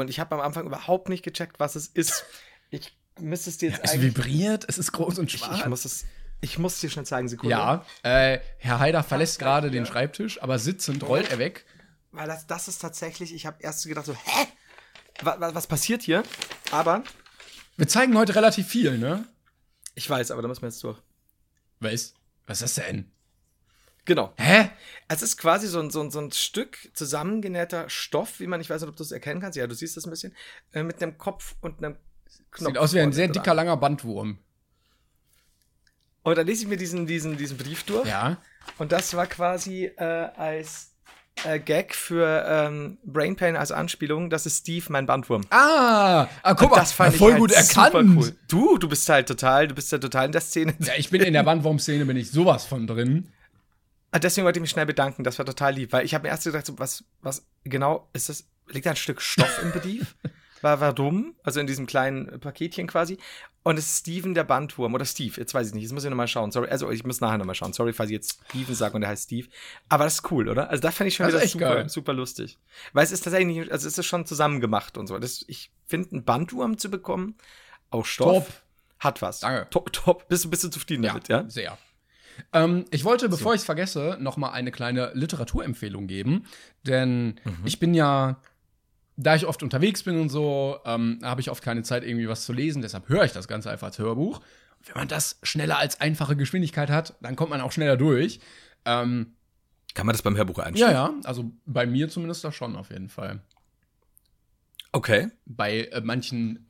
[0.00, 2.24] und ich habe am Anfang überhaupt nicht gecheckt, was es ist.
[2.70, 4.16] Ich müsste es dir jetzt Es eigentlich.
[4.16, 5.58] vibriert, es ist groß und Ich, schwarz.
[5.60, 6.04] ich muss es.
[6.40, 7.52] Ich muss es dir schnell zeigen, Sekunde.
[7.52, 11.64] ja, äh, Herr Haider verlässt gerade den Schreibtisch, aber sitzend rollt er weg.
[12.10, 14.46] Weil das, das ist tatsächlich, ich habe erst gedacht so, hä?
[15.22, 16.24] Was, was passiert hier?
[16.72, 17.04] Aber,
[17.76, 19.24] Wir zeigen heute relativ viel, ne?
[19.94, 20.98] ich weiß, aber da müssen wir jetzt durch.
[21.80, 22.14] Was?
[22.46, 23.10] Was ist das denn?
[24.04, 24.32] Genau.
[24.36, 24.70] Hä?
[25.08, 28.70] Es ist quasi so ein, so ein, so ein Stück zusammengenähter Stoff, wie man, ich
[28.70, 29.56] weiß nicht, ob du es erkennen kannst.
[29.56, 30.34] Ja, du siehst das ein bisschen.
[30.72, 31.96] Äh, mit einem Kopf und einem
[32.50, 32.68] Knopf.
[32.68, 33.34] Sieht aus wie ein sehr dran.
[33.34, 34.38] dicker, langer Bandwurm.
[36.22, 38.08] Und dann lese ich mir diesen, diesen, diesen Brief durch.
[38.08, 38.38] Ja.
[38.78, 40.92] Und das war quasi äh, als
[41.44, 44.30] äh, Gag für ähm, Brain Pain als Anspielung.
[44.30, 45.42] Das ist Steve, mein Bandwurm.
[45.50, 47.94] Ah, ah guck mal, voll halt gut erkannt.
[47.94, 48.36] cool.
[48.48, 50.74] Du, du bist halt total, du bist ja total in der Szene.
[50.78, 53.32] Ja, ich bin in der Bandwurm-Szene, bin ich sowas von drin.
[54.12, 56.28] Ah, Deswegen wollte ich mich schnell bedanken, das war total lieb, weil ich habe mir
[56.28, 58.46] erst gedacht, so, was, was genau ist das?
[58.68, 60.14] Liegt da ein Stück Stoff im Brief?
[60.62, 63.18] War, war dumm, also in diesem kleinen Paketchen quasi.
[63.64, 66.10] Und es ist Steven der Bandwurm oder Steve, jetzt weiß ich nicht, jetzt muss ich
[66.10, 66.52] nochmal schauen.
[66.52, 67.72] Sorry, also ich muss nachher nochmal schauen.
[67.72, 69.48] Sorry, falls ich jetzt Steven sage und er heißt Steve.
[69.88, 70.70] Aber das ist cool, oder?
[70.70, 71.88] Also da fand ich schon Das wieder super, geil.
[71.88, 72.58] super lustig.
[72.92, 75.18] Weil es ist tatsächlich nicht, also es ist schon zusammen gemacht und so.
[75.18, 77.34] Das, ich finde, einen Bandwurm zu bekommen,
[77.90, 78.54] aus Stoff, Top.
[79.00, 79.40] hat was.
[79.40, 79.68] Danke.
[79.70, 80.28] Top, top.
[80.28, 81.44] Bist du, bist du zufrieden damit, ja?
[81.50, 81.76] Sehr.
[82.52, 86.44] Ähm, ich wollte, bevor ich es vergesse, noch mal eine kleine Literaturempfehlung geben,
[86.86, 87.56] denn Mhm.
[87.64, 88.40] ich bin ja,
[89.16, 92.44] da ich oft unterwegs bin und so, ähm, habe ich oft keine Zeit, irgendwie was
[92.44, 92.82] zu lesen.
[92.82, 94.38] Deshalb höre ich das Ganze einfach als Hörbuch.
[94.38, 98.40] Und wenn man das schneller als einfache Geschwindigkeit hat, dann kommt man auch schneller durch.
[98.84, 99.34] Ähm,
[99.94, 100.92] Kann man das beim Hörbuch einstellen?
[100.92, 103.40] ja, ja, also bei mir zumindest das schon auf jeden Fall.
[104.92, 105.28] Okay.
[105.46, 106.64] Bei äh, manchen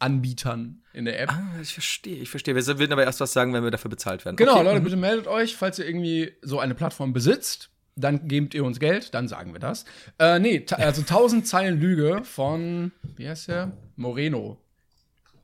[0.00, 1.30] Hörbuchanbietern in der App.
[1.32, 2.54] Ah, ich verstehe, ich verstehe.
[2.54, 4.36] Wir würden aber erst was sagen, wenn wir dafür bezahlt werden.
[4.36, 4.64] Genau, okay.
[4.64, 4.84] Leute, mhm.
[4.84, 7.70] bitte meldet euch, falls ihr irgendwie so eine Plattform besitzt.
[7.98, 9.86] Dann gebt ihr uns Geld, dann sagen wir das.
[10.18, 13.72] Äh, nee, ta- also 1000 Zeilen Lüge von, wie heißt der?
[13.96, 14.60] Moreno.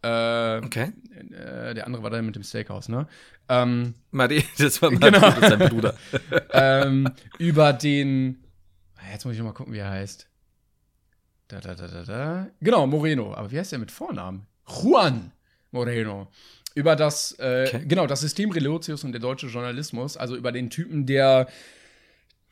[0.02, 0.92] Äh, Okay.
[1.30, 3.06] äh, der andere war da mit dem Steakhouse, ne?
[3.48, 5.26] Ähm, Mari, das war Genau.
[5.28, 5.94] Und sein Bruder.
[6.52, 8.44] ähm, über den,
[9.10, 10.28] jetzt muss ich noch mal gucken, wie er heißt.
[11.52, 12.46] Da, da, da, da, da.
[12.62, 13.34] Genau, Moreno.
[13.34, 14.46] Aber wie heißt der mit Vornamen?
[14.66, 15.32] Juan
[15.70, 16.28] Moreno.
[16.74, 17.84] Über das, äh, Okay.
[17.86, 20.16] genau, das System Relotius und der deutsche Journalismus.
[20.16, 21.46] Also über den Typen, der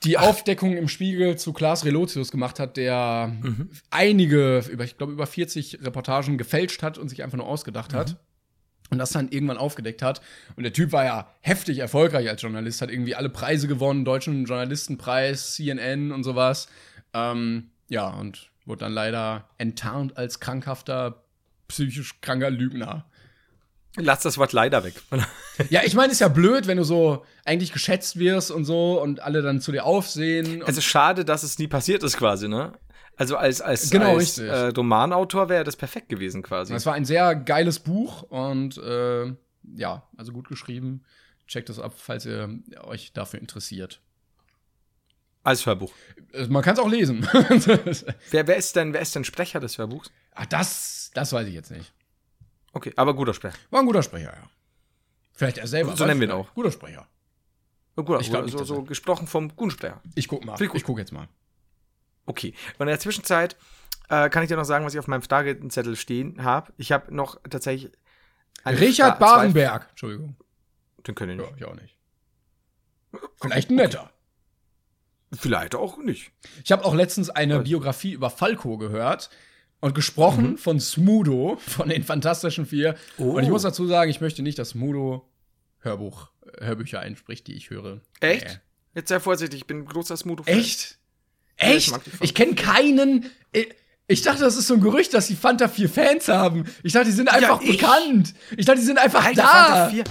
[0.05, 3.70] die Aufdeckung im Spiegel zu Klaas Relotius gemacht hat, der Mhm.
[3.90, 7.96] einige, über, ich glaube, über 40 Reportagen gefälscht hat und sich einfach nur ausgedacht Mhm.
[7.96, 8.16] hat.
[8.90, 10.20] Und das dann irgendwann aufgedeckt hat.
[10.57, 14.44] Und der Typ war ja heftig erfolgreich als Journalist, hat irgendwie alle Preise gewonnen, Deutschen
[14.46, 16.68] Journalistenpreis, CNN und sowas.
[17.14, 21.25] Ähm, ja, und wurde dann leider enttarnt als krankhafter,
[21.68, 23.05] psychisch kranker Lügner.
[23.97, 24.95] Lass das Wort leider weg.
[25.68, 29.21] Ja, ich meine, ist ja blöd, wenn du so eigentlich geschätzt wirst und so und
[29.21, 30.62] alle dann zu dir aufsehen.
[30.66, 32.73] Es ist schade, dass es nie passiert ist, quasi, ne?
[33.18, 36.73] Also als, als, Genau, als äh, Romanautor wäre das perfekt gewesen, quasi.
[36.73, 39.27] Es war ein sehr geiles Buch und äh,
[39.77, 41.03] ja, also gut geschrieben.
[41.47, 42.49] Checkt das ab, falls ihr
[42.85, 44.01] euch dafür interessiert.
[45.43, 45.93] Als Hörbuch.
[46.32, 47.26] Äh, Man kann es auch lesen.
[48.30, 50.11] Wer, wer, ist denn, wer ist denn Sprecher des Hörbuchs?
[50.34, 51.93] Ach, das, das weiß ich jetzt nicht.
[52.72, 53.57] Okay, aber guter Sprecher.
[53.70, 54.51] War ein guter Sprecher, ja.
[55.32, 55.97] Vielleicht er selber.
[55.97, 56.53] So nennen wir ihn auch.
[56.55, 57.09] Guter Sprecher.
[57.97, 60.01] Ein guter, Ich glaub so, so gesprochen vom guten Sprecher.
[60.14, 60.61] Ich guck mal.
[60.61, 60.72] Ich.
[60.74, 61.26] Ich guck jetzt mal.
[62.26, 62.55] Okay.
[62.78, 63.57] Und in der Zwischenzeit
[64.09, 66.72] äh, kann ich dir noch sagen, was ich auf meinem Fragezettel stehen habe.
[66.76, 67.91] Ich habe noch tatsächlich.
[68.66, 69.86] Richard Barenberg.
[69.91, 70.36] Entschuldigung.
[71.07, 71.61] Den können wir Ja, nicht.
[71.61, 71.97] ich auch nicht.
[73.41, 74.11] Vielleicht ein netter.
[75.33, 76.33] Vielleicht auch nicht.
[76.64, 77.64] Ich habe auch letztens eine Was?
[77.64, 79.31] Biografie über Falco gehört
[79.81, 82.97] und gesprochen von Smudo, von den Fantastischen Vier.
[83.18, 83.33] Oh.
[83.37, 85.28] Und ich muss dazu sagen, ich möchte nicht, dass Smudo
[85.81, 86.28] Hörbuch,
[86.59, 88.01] äh, Hörbücher einspricht, die ich höre.
[88.20, 88.45] Echt?
[88.45, 88.59] Nee.
[88.97, 90.43] Jetzt sei vorsichtig, ich bin ein großer Smudo.
[90.47, 90.99] Echt?
[91.59, 91.91] ich Echt?
[91.91, 92.11] Fanta.
[92.20, 93.31] Ich kenne keinen.
[93.53, 93.68] Ich,
[94.09, 96.64] ich dachte, das ist so ein Gerücht, dass die Fanta 4 Fans haben.
[96.83, 98.35] Ich dachte, die sind einfach ich- bekannt.
[98.57, 99.47] Ich dachte, die sind einfach Alter, da.
[99.49, 100.05] Fanta 4.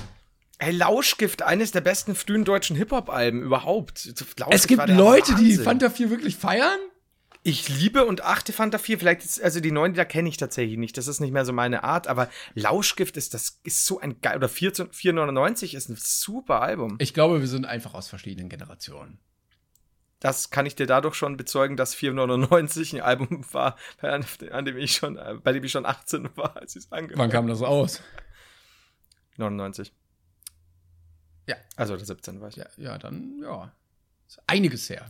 [0.61, 4.05] Ey, Lauschgift, eines der besten frühen deutschen Hip-Hop-Alben überhaupt.
[4.05, 5.63] Lauschgift Es gibt Leute, die Wahnsinn.
[5.63, 6.79] Fanta 4 wirklich feiern.
[7.43, 8.99] Ich liebe und achte Fanta 4.
[8.99, 10.97] Vielleicht ist, also die neuen, die da kenne ich tatsächlich nicht.
[10.97, 12.07] Das ist nicht mehr so meine Art.
[12.07, 16.97] Aber Lauschgift ist, das ist so ein geil, oder 4 499 ist ein super Album.
[16.99, 19.19] Ich glaube, wir sind einfach aus verschiedenen Generationen.
[20.19, 24.95] Das kann ich dir dadurch schon bezeugen, dass 499 ein Album war, an, dem ich
[24.95, 27.61] schon, äh, bei dem ich schon 18 war, als ich es angehört Wann kam das
[27.61, 28.01] aus?
[29.37, 29.93] 99.
[31.49, 31.55] Ja.
[31.75, 32.41] Also der 17.
[32.41, 32.57] war ich.
[32.57, 33.71] Ja, ja dann, ja.
[34.45, 35.09] Einiges her.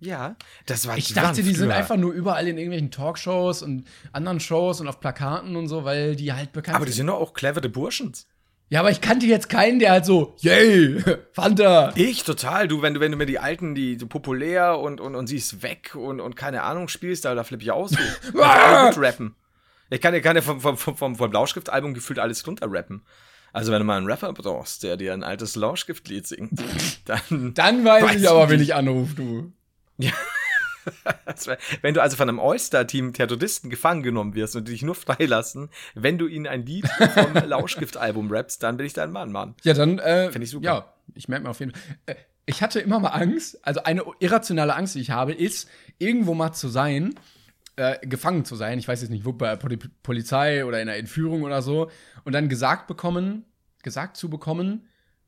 [0.00, 0.34] Ja,
[0.66, 4.40] das war Ich die dachte, die sind einfach nur überall in irgendwelchen Talkshows und anderen
[4.40, 7.06] Shows und auf Plakaten und so, weil die halt bekannt Aber die sind.
[7.06, 8.26] sind doch auch clevere Burschens.
[8.68, 11.00] Ja, aber ich kannte jetzt keinen, der halt so, yay,
[11.32, 11.92] Fanta.
[11.94, 12.66] Ich total.
[12.66, 15.36] Du, wenn du, wenn du mir die alten, die so populär und, und, und sie
[15.36, 17.92] ist weg und, und keine Ahnung spielst, da, da flippe ich aus.
[18.36, 18.90] Ah!
[18.90, 19.36] gut rappen.
[19.88, 23.02] Ich kann, ich kann ja vom, vom, vom, vom, Lauschgift-Album gefühlt alles runterrappen.
[23.56, 26.60] Also wenn du mal einen Rapper brauchst, der dir ein altes Lauschgift-Lied singt,
[27.06, 29.52] dann, Dann weiß, Weiß ich aber, wen ich anrufe, du.
[31.46, 34.94] wär- wenn du also von einem All-Star-Team Terroristen gefangen genommen wirst und die dich nur
[34.94, 39.54] freilassen, wenn du ihnen ein Lied vom Lauschgift-Album rappst, dann bin ich dein Mann, Mann.
[39.62, 40.64] Ja, dann, äh, Find ich super.
[40.64, 41.80] ja, ich merke mir auf jeden Fall.
[42.06, 42.14] Äh,
[42.48, 46.52] ich hatte immer mal Angst, also eine irrationale Angst, die ich habe, ist, irgendwo mal
[46.52, 47.14] zu sein,
[47.76, 50.98] äh, gefangen zu sein, ich weiß jetzt nicht, wo, bei Poli Polizei oder in einer
[50.98, 51.90] Entführung oder so,
[52.24, 53.44] und dann gesagt bekommen,
[53.82, 54.86] gesagt zu bekommen,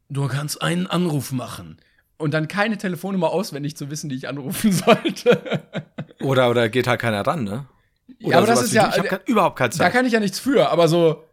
[0.09, 1.78] du kannst einen Anruf machen.
[2.16, 5.62] Und dann keine Telefonnummer auswendig zu wissen, die ich anrufen sollte.
[6.20, 7.66] Oder, oder geht halt keiner ran, ne?
[8.20, 8.88] Oder Ja, aber das ist ja-.
[8.88, 9.92] Ich hab kein, überhaupt keine Da Zeit.
[9.92, 11.24] kann ich ja nichts für, aber so.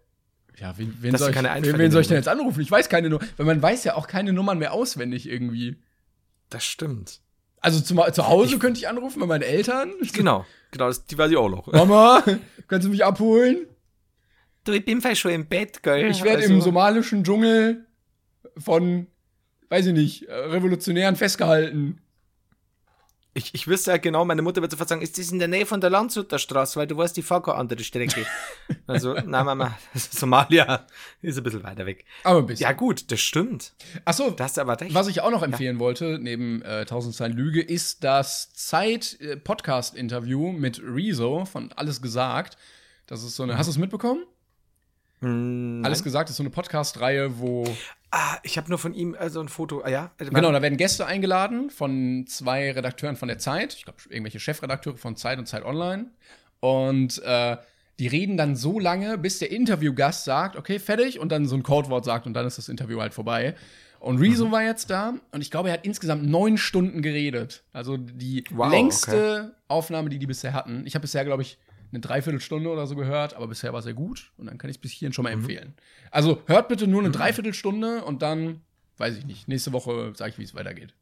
[0.58, 2.62] Ja, wen, wen, soll ich, wen, wen soll ich denn jetzt anrufen?
[2.62, 3.24] Ich weiß keine Nummer.
[3.36, 5.82] Weil man weiß ja auch keine Nummern mehr auswendig irgendwie.
[6.50, 7.20] Das stimmt.
[7.66, 9.92] Also zu, zu Hause könnte ich anrufen bei meinen Eltern.
[10.14, 11.66] Genau, genau, das, die weiß ich auch noch.
[11.72, 12.24] Mama,
[12.68, 13.66] kannst du mich abholen?
[14.66, 16.10] Du, ich bin fast schon im Bett, gell?
[16.10, 17.86] Ich werde Also- im somalischen Dschungel
[18.58, 19.08] von,
[19.70, 22.02] weiß ich nicht, äh, Revolutionären festgehalten.
[23.38, 25.66] Ich, ich wüsste ja genau, meine Mutter wird sofort sagen, ist das in der Nähe
[25.66, 28.26] von der Landshuter Straße, weil du weißt, die fahren keine andere Strecke.
[28.88, 30.88] also, nein, Mama, das Somalia
[31.22, 32.06] ist ein bisschen weiter weg.
[32.24, 32.64] Aber ein bisschen.
[32.64, 33.74] Ja, gut, das stimmt.
[34.06, 34.94] Achso, Da hast du aber recht.
[34.94, 40.82] was ich auch noch empfehlen wollte, neben äh, 1000 Zeilen Lüge, ist das Zeit-Podcast-Interview mit
[40.82, 42.58] Rezo von Alles Gesagt.
[43.08, 44.24] Das ist so eine, hast du es mitbekommen?
[45.20, 46.04] Hm, Alles nein.
[46.06, 47.66] gesagt ist so eine Podcast-Reihe, wo
[48.18, 49.82] Ah, ich habe nur von ihm also ein Foto.
[49.84, 53.74] Ah, ja, Genau, da werden Gäste eingeladen von zwei Redakteuren von der Zeit.
[53.74, 56.06] Ich glaube, irgendwelche Chefredakteure von Zeit und Zeit Online.
[56.62, 57.58] Und äh,
[58.00, 61.64] die reden dann so lange, bis der Interviewgast sagt, okay, fertig, und dann so ein
[61.64, 63.54] Codewort sagt und dann ist das Interview halt vorbei.
[64.00, 64.22] Und Mhm.
[64.22, 67.64] Rezo war jetzt da und ich glaube, er hat insgesamt neun Stunden geredet.
[67.74, 70.84] Also die Wow, längste Aufnahme, die die bisher hatten.
[70.86, 71.58] Ich habe bisher, glaube ich,
[71.96, 74.82] eine Dreiviertelstunde oder so gehört, aber bisher war sehr gut und dann kann ich es
[74.82, 75.42] bis hierhin schon mal Mhm.
[75.42, 75.74] empfehlen.
[76.12, 78.62] Also hört bitte nur eine Dreiviertelstunde und dann,
[78.98, 80.94] weiß ich nicht, nächste Woche sage ich, wie es weitergeht.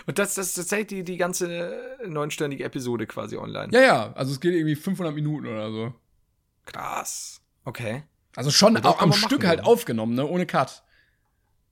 [0.07, 3.73] Und das, das ist tatsächlich die, die ganze neunstündige Episode quasi online.
[3.73, 5.95] Ja, ja, also es geht irgendwie 500 Minuten oder so.
[6.65, 7.41] Krass.
[7.65, 8.05] Okay.
[8.37, 10.83] Also schon das auch am Stück halt aufgenommen, ne, ohne Cut.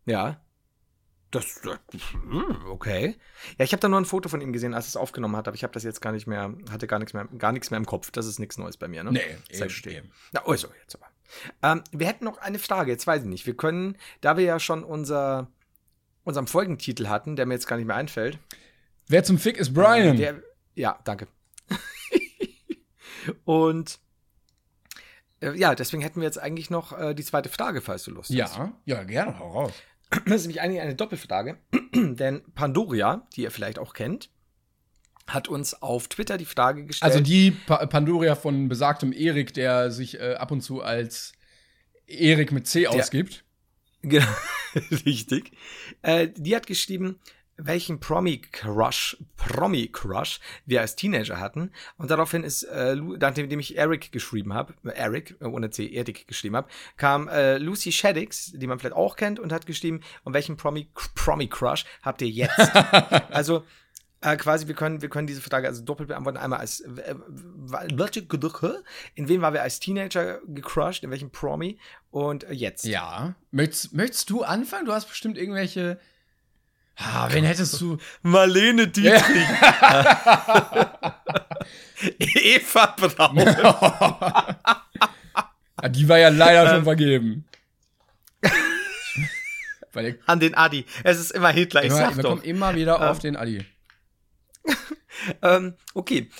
[0.06, 0.40] Ja.
[1.30, 3.16] Das, hm, okay.
[3.58, 5.54] Ja, ich habe da nur ein Foto von ihm gesehen, als es aufgenommen hat, aber
[5.54, 7.84] ich habe das jetzt gar nicht mehr, hatte gar nichts mehr, gar nichts mehr im
[7.84, 8.10] Kopf.
[8.10, 9.10] Das ist nichts Neues bei mir, ne?
[9.52, 10.10] Seitdem.
[10.32, 11.06] Na, also, jetzt aber.
[11.62, 13.46] Ähm, wir hätten noch eine Frage, jetzt weiß ich nicht.
[13.46, 15.48] Wir können, da wir ja schon unser,
[16.24, 18.38] unseren Folgentitel hatten, der mir jetzt gar nicht mehr einfällt.
[19.08, 20.16] Wer zum Fick ist Brian?
[20.16, 20.42] Der,
[20.74, 21.28] ja, danke.
[23.44, 23.98] Und
[25.40, 28.30] äh, ja, deswegen hätten wir jetzt eigentlich noch äh, die zweite Frage, falls du Lust
[28.30, 28.36] hast.
[28.36, 29.72] ja, ja, gerne, hau raus.
[30.10, 31.58] Das ist nämlich eigentlich eine Doppelfrage,
[31.94, 34.30] denn Pandoria, die ihr vielleicht auch kennt,
[35.26, 37.12] hat uns auf Twitter die Frage gestellt.
[37.12, 41.32] Also die pa Pandoria von besagtem Erik, der sich äh, ab und zu als
[42.06, 43.44] Erik mit C ausgibt.
[44.02, 44.26] Genau,
[45.04, 45.52] richtig.
[46.02, 47.18] Äh, die hat geschrieben,
[47.58, 51.72] welchen Promi-Crush, Promi-Crush wir als Teenager hatten.
[51.96, 56.26] Und daraufhin ist, äh, nachdem ich Eric geschrieben habe, äh, Eric, äh, ohne C, Erik
[56.28, 60.32] geschrieben habe, kam äh, Lucy Shaddix, die man vielleicht auch kennt, und hat geschrieben, und
[60.32, 62.58] welchen Promi- Promi-Crush habt ihr jetzt?
[63.30, 63.64] also,
[64.20, 66.38] äh, quasi, wir können, wir können diese Frage also doppelt beantworten.
[66.38, 67.14] Einmal als, äh,
[69.14, 71.78] in wen waren wir als Teenager gecrushed, in welchem Promi
[72.10, 72.84] und äh, jetzt.
[72.84, 73.36] Ja.
[73.52, 74.86] Möchtest, möchtest du anfangen?
[74.86, 76.00] Du hast bestimmt irgendwelche.
[77.00, 77.96] Ah, wen hättest du?
[78.22, 79.22] Marlene Dietrich.
[82.18, 83.38] Eva Braun.
[85.76, 87.44] Ah, die war ja leider schon vergeben.
[89.92, 90.84] Weil der An den Adi.
[91.04, 92.30] Es ist immer Hitler, ich immer, sag wir doch.
[92.30, 93.02] kommen immer wieder Ähm.
[93.02, 93.64] auf den Adi.
[95.42, 96.30] Ähm, okay.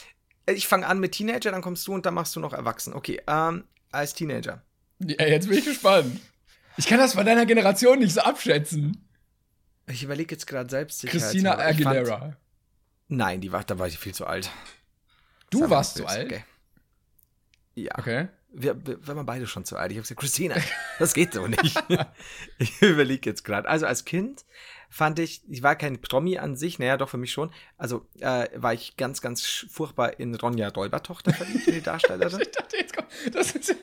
[0.47, 2.95] Ich fange an mit Teenager, dann kommst du und dann machst du noch Erwachsen.
[2.95, 4.63] Okay, ähm, als Teenager.
[5.01, 6.21] Ja, jetzt bin ich gespannt.
[6.77, 9.08] Ich kann das von deiner Generation nicht so abschätzen.
[9.91, 11.05] Ich überlege jetzt gerade selbst.
[11.07, 12.37] Christina Aguilera.
[13.09, 14.51] Nein, die war, da war ich viel zu alt.
[15.51, 16.27] Du Sag warst zu alt.
[16.27, 16.45] okay.
[17.75, 17.97] Ja.
[17.97, 18.29] Okay.
[18.51, 19.93] Wir, wir, wir waren beide schon zu alt.
[19.93, 20.57] Ich habe gesagt, Christina,
[20.99, 21.83] das geht so nicht.
[22.59, 23.69] ich überlege jetzt gerade.
[23.69, 24.45] Also als Kind
[24.91, 27.53] fand ich, ich war kein Promi an sich, naja, doch für mich schon.
[27.77, 32.41] Also äh, war ich ganz, ganz furchtbar in Ronja Räubertochter verliebt, in die Darstellerin.
[32.41, 33.75] Ich dachte, jetzt kommt, das ist, Ja,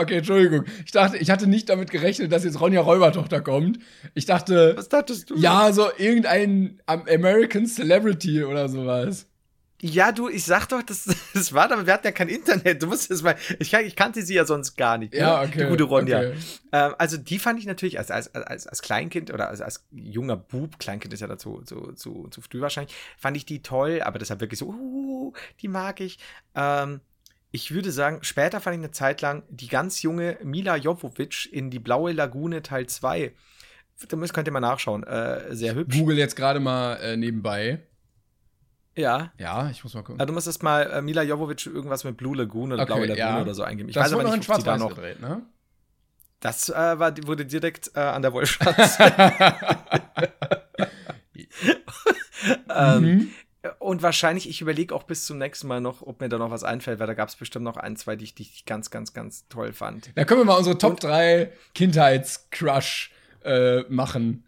[0.00, 0.64] okay, Entschuldigung.
[0.84, 3.78] Ich dachte, ich hatte nicht damit gerechnet, dass jetzt Ronja Räubertochter kommt.
[4.14, 5.36] Ich dachte, Was dachtest du?
[5.36, 9.26] ja, so irgendein American Celebrity oder sowas.
[9.82, 11.04] Ja, du, ich sag doch, das,
[11.34, 12.82] das war, aber wir hatten ja kein Internet.
[12.82, 13.36] Du musst es mal.
[13.58, 15.12] Ich, ich kannte sie ja sonst gar nicht.
[15.12, 15.20] ne?
[15.20, 15.64] Ja, okay.
[15.64, 16.18] Die gute Ronja.
[16.18, 16.34] Okay.
[16.72, 20.36] Ähm, also die fand ich natürlich als, als, als, als Kleinkind oder als, als junger
[20.36, 24.18] Bub, Kleinkind ist ja dazu zu, zu, zu früh wahrscheinlich, fand ich die toll, aber
[24.18, 26.18] deshalb wirklich so, uh, die mag ich.
[26.54, 27.00] Ähm,
[27.56, 31.70] ich würde sagen, später fand ich eine Zeit lang die ganz junge Mila Jovovich in
[31.70, 33.32] die Blaue Lagune Teil 2.
[34.10, 35.04] Da müsst, könnt ihr mal nachschauen.
[35.04, 35.96] Äh, sehr hübsch.
[35.96, 37.80] Google jetzt gerade mal äh, nebenbei.
[38.94, 39.32] Ja.
[39.38, 40.20] Ja, ich muss mal gucken.
[40.20, 43.06] Also du musst erst mal äh, Mila Jovovich irgendwas mit Blue Lagoon oder Okay, Blaue
[43.06, 43.40] Lagune ja.
[43.40, 43.88] oder so eingeben.
[43.88, 44.90] Ich das weiß aber nicht, ob sie da noch.
[44.90, 45.40] gedreht, ne?
[46.40, 48.98] Das äh, war, wurde direkt äh, an der Wollschatz.
[52.74, 53.30] ähm, Mhm.
[53.78, 56.64] Und wahrscheinlich, ich überlege auch bis zum nächsten Mal noch, ob mir da noch was
[56.64, 59.12] einfällt, weil da gab es bestimmt noch ein, zwei, die ich, die ich ganz, ganz,
[59.12, 60.10] ganz toll fand.
[60.14, 63.10] Da können wir mal unsere Top 3 Kindheits-Crush
[63.44, 64.44] äh, machen.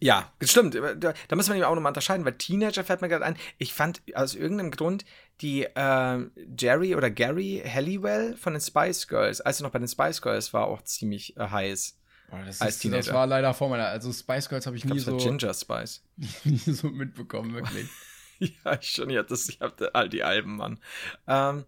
[0.00, 0.74] Ja, stimmt.
[0.74, 3.36] Da, da muss man eben auch nochmal unterscheiden, weil Teenager fällt mir gerade ein.
[3.58, 5.04] Ich fand aus irgendeinem Grund
[5.40, 6.18] die äh,
[6.58, 10.52] Jerry oder Gary Halliwell von den Spice Girls, als sie noch bei den Spice Girls
[10.52, 11.96] war, auch ziemlich äh, heiß.
[12.30, 13.86] Boah, das, Als ist, das war leider vor meiner.
[13.86, 16.02] Also Spice Girls habe ich, Ich glaube, nie so, Ginger Spice.
[16.44, 17.88] nie so mitbekommen, wirklich.
[18.64, 20.78] ja, ich schon, ja, das, ich hab all die Alben, Mann.
[21.26, 21.64] Ähm,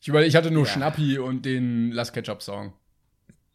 [0.00, 0.72] Ich, überleg, ich hatte nur Ja.
[0.72, 2.72] Schnappi und den Last Ketchup-Song.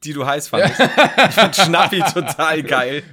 [0.04, 0.80] die du heiß fandest.
[0.82, 3.04] Ich fand Schnappi total geil.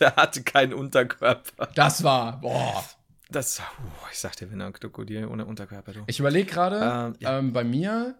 [0.00, 1.68] Der hatte keinen Unterkörper.
[1.76, 2.84] Das war, boah.
[3.30, 3.62] Das, uh,
[4.10, 6.00] ich sag dir, wenn er Krokodil ohne Unterkörper, du.
[6.08, 7.38] Ich überlege gerade, Ähm, ja.
[7.38, 8.16] ähm, bei mir,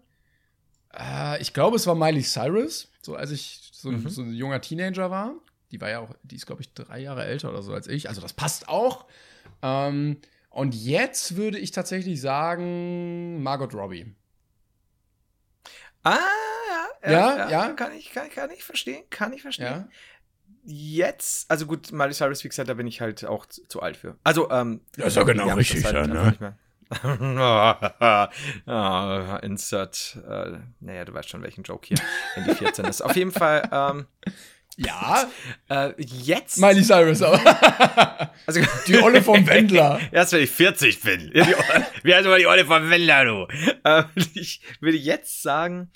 [0.96, 4.08] äh, ich glaube, es war Miley Cyrus, so als ich so, Mhm.
[4.08, 5.34] so ein junger Teenager war.
[5.72, 8.08] Die war ja auch, die ist, glaube ich, drei Jahre älter oder so als ich.
[8.08, 9.06] Also das passt auch.
[9.62, 10.18] Ähm,
[10.50, 14.14] und jetzt würde ich tatsächlich sagen, Margot Robbie.
[16.02, 16.18] Ah,
[17.02, 17.72] ja, Ja, ja.
[17.72, 19.66] Kann ich, kann, kann ich verstehen, kann ich verstehen.
[19.66, 19.88] Ja.
[20.64, 23.96] Jetzt, also gut, Miley Cyrus, wie gesagt, da bin ich halt auch zu, zu alt
[23.96, 24.18] für.
[24.24, 24.82] Also, ähm.
[24.96, 26.26] Ja, ist ja genau richtig, das ja, ne?
[26.26, 26.58] nicht mehr.
[28.66, 31.98] ah, insert, äh, naja, du weißt schon, welchen Joke hier
[32.34, 33.00] in die 14 ist.
[33.00, 34.06] Auf jeden Fall, ähm,
[34.82, 35.30] Ja,
[35.68, 36.58] äh, jetzt.
[36.58, 37.38] Miley Cyrus, aber
[38.46, 40.00] also, die Olle vom Wendler.
[40.12, 41.30] Erst wenn ich 40 bin.
[41.34, 41.54] Ja, die,
[42.02, 43.46] wie heißt aber die Olle von Wendler, du?
[43.84, 44.04] Ähm,
[44.34, 45.90] ich würde jetzt sagen,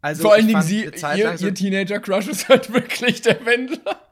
[0.00, 0.22] also.
[0.22, 4.02] Vor allen Dingen sie, ihr, so- ihr Teenager-Crush ist halt wirklich der Wendler.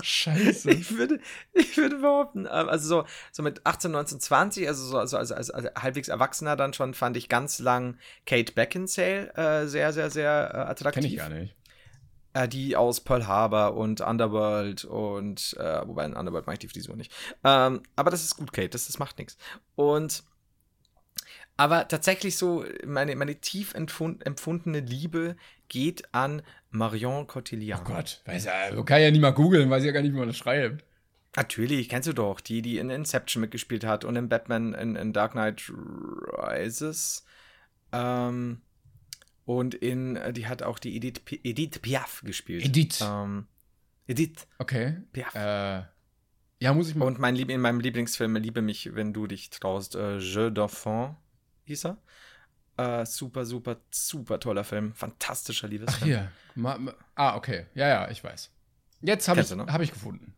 [0.00, 0.70] Scheiße.
[0.70, 1.20] Ich würde,
[1.52, 5.34] ich würde behaupten, ähm, also so, so mit 18, 19, 20, also so also, also,
[5.34, 10.50] also halbwegs Erwachsener dann schon, fand ich ganz lang Kate Beckinsale äh, sehr, sehr, sehr
[10.54, 11.02] äh, attraktiv.
[11.02, 11.54] Kenn ich gar nicht.
[12.34, 16.68] Äh, die aus Pearl Harbor und Underworld und, äh, wobei in Underworld mag ich die
[16.68, 17.12] Frisur nicht.
[17.44, 19.36] Ähm, aber das ist gut, Kate, das, das macht nichts.
[19.74, 20.24] Und,
[21.58, 25.36] aber tatsächlich so, meine, meine tief empfund, empfundene Liebe
[25.68, 27.82] geht an Marion Cotillard.
[27.82, 30.18] Oh Gott, weiß ja, kann ich ja nicht mal googeln, weiß ja gar nicht, wie
[30.18, 30.86] man das schreibt.
[31.36, 35.12] Natürlich, kennst du doch, die, die in Inception mitgespielt hat und in Batman in, in
[35.12, 37.26] Dark Knight Rises.
[37.92, 38.62] Ähm,
[39.44, 42.64] und in, äh, die hat auch die Edith, Pi- Edith Piaf gespielt.
[42.64, 43.00] Edith.
[43.02, 43.46] Ähm,
[44.06, 44.98] Edith Okay.
[45.12, 45.34] Piaf.
[45.34, 45.82] Äh,
[46.60, 47.06] ja, muss ich mal.
[47.06, 51.14] Und mein Lieb in meinem Lieblingsfilm Liebe mich, wenn du dich traust, äh, Jeu d'enfant
[51.64, 51.96] hieß er.
[52.76, 54.94] Äh, super, super, super toller Film.
[54.94, 56.06] Fantastischer Ach, Liebesfilm.
[56.08, 56.32] hier.
[56.54, 57.66] Ma, ma, ah, okay.
[57.74, 58.50] Ja, ja, ich weiß.
[59.02, 59.66] Jetzt habe ich, ne?
[59.66, 60.34] hab ich gefunden.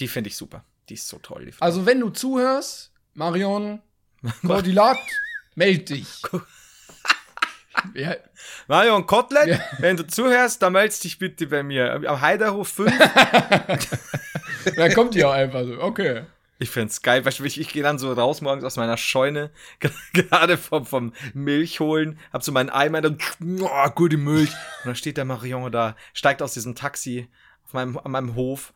[0.00, 0.64] Die finde ich super.
[0.88, 1.50] Die ist so toll.
[1.60, 3.80] Also, wenn du zuhörst, Marion
[4.42, 4.98] Cordillard,
[5.54, 6.22] meld dich.
[7.94, 8.16] Ja,
[8.66, 9.60] Marion Kotelett, Ja.
[9.78, 11.92] wenn du zuhörst, dann meldest dich bitte bei mir.
[12.06, 12.92] Am Heiderhof 5
[14.76, 15.80] dann kommt die auch einfach so.
[15.80, 16.22] Okay.
[16.60, 19.50] Ich find's geil, weil ich, ich gehe dann so raus morgens aus meiner Scheune,
[20.12, 23.18] gerade vom, vom Milch holen, hab so meinen Eimer, dann,
[23.60, 24.50] oh, gute Milch.
[24.50, 27.28] Und dann steht der Marion da, steigt aus diesem Taxi
[27.64, 28.72] auf meinem, an meinem Hof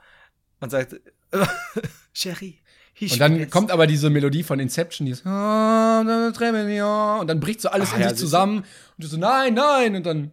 [0.60, 0.94] und sagt,
[2.14, 2.58] Chérie,
[2.94, 7.18] ich Und dann kommt aber diese Melodie von Inception, die ist, "Ah, da treffen wir."
[7.20, 8.58] und dann bricht so alles Ah, in ja, sich zusammen.
[8.58, 8.66] Und
[8.98, 9.96] du so, nein, nein.
[9.96, 10.32] Und dann,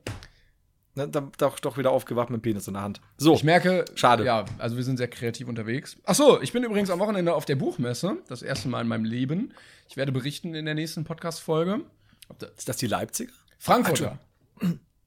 [0.95, 2.99] Ne, dann doch, doch wieder aufgewacht mit Penis in der Hand.
[3.15, 4.25] So, ich merke, Schade.
[4.25, 5.95] Ja, also wir sind sehr kreativ unterwegs.
[6.03, 8.17] Ach so, ich bin übrigens am Wochenende auf der Buchmesse.
[8.27, 9.53] Das erste Mal in meinem Leben.
[9.87, 11.81] Ich werde berichten in der nächsten Podcast-Folge.
[12.27, 13.31] Ob da- ist das die Leipziger?
[13.59, 14.17] Frankfurter.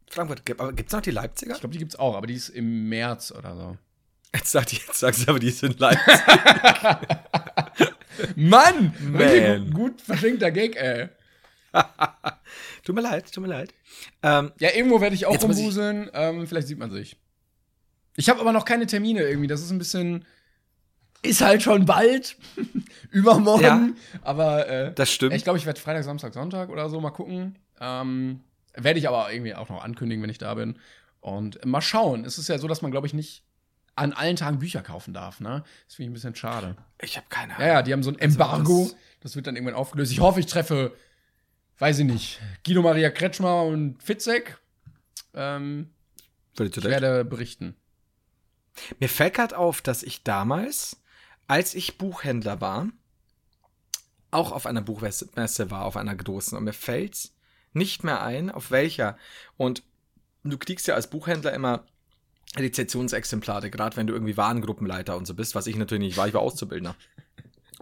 [0.09, 1.55] Frankfurt, gibt- aber gibt's noch die Leipziger?
[1.55, 3.77] Ich glaube, die gibt's auch, aber die ist im März oder so.
[4.35, 6.07] Jetzt sagt jetzt sagst du aber, die sind Leipzig.
[8.37, 8.95] Mann!
[9.01, 9.67] Man.
[9.71, 11.09] Gut, gut verschenkter Gag, ey.
[12.85, 13.75] tut mir leid, tut mir leid.
[14.23, 16.11] Ähm, Ja, irgendwo werde ich auch rumwuseln.
[16.15, 17.17] Ähm, vielleicht sieht man sich.
[18.17, 19.49] Ich habe aber noch keine Termine irgendwie.
[19.49, 20.25] Das ist ein bisschen.
[21.23, 22.37] ist halt schon bald.
[23.11, 23.65] Übermorgen.
[23.65, 23.89] Ja.
[24.23, 25.35] aber äh, Das stimmt.
[25.35, 27.59] ich glaube, ich werde Freitag, Samstag, Sonntag oder so mal gucken.
[27.81, 28.41] Ähm,
[28.75, 30.79] werde ich aber irgendwie auch noch ankündigen, wenn ich da bin.
[31.21, 32.25] Und mal schauen.
[32.25, 33.45] Es ist ja so, dass man, glaube ich, nicht
[33.95, 35.65] an allen Tagen Bücher kaufen darf, ne?
[35.87, 36.77] Das finde ich ein bisschen schade.
[37.01, 37.67] Ich habe keine Ahnung.
[37.67, 38.85] Ja, ja, die haben so ein Embargo.
[38.85, 40.11] das- das, wird dann irgendwann aufgelöst.
[40.13, 40.97] Ich hoffe, ich treffe,
[41.79, 44.59] weiß ich nicht, Guido Maria Kretschmer und Fitzek.
[45.35, 45.91] Ähm,
[46.59, 47.77] ich werde berichten.
[48.99, 50.97] Mir fällt gerade auf, dass ich damals,
[51.47, 52.89] als ich Buchhändler war,
[54.31, 56.57] auch auf einer Buchmesse war, auf einer großen.
[56.57, 57.31] Und mir fällt
[57.75, 59.17] nicht mehr ein, auf welcher.
[59.57, 59.83] Und
[60.43, 61.85] du kriegst ja als Buchhändler immer
[62.57, 66.35] Rezessionsexemplare, gerade wenn du irgendwie Warengruppenleiter und so bist, was ich natürlich nicht war, ich
[66.35, 66.95] war Auszubildender.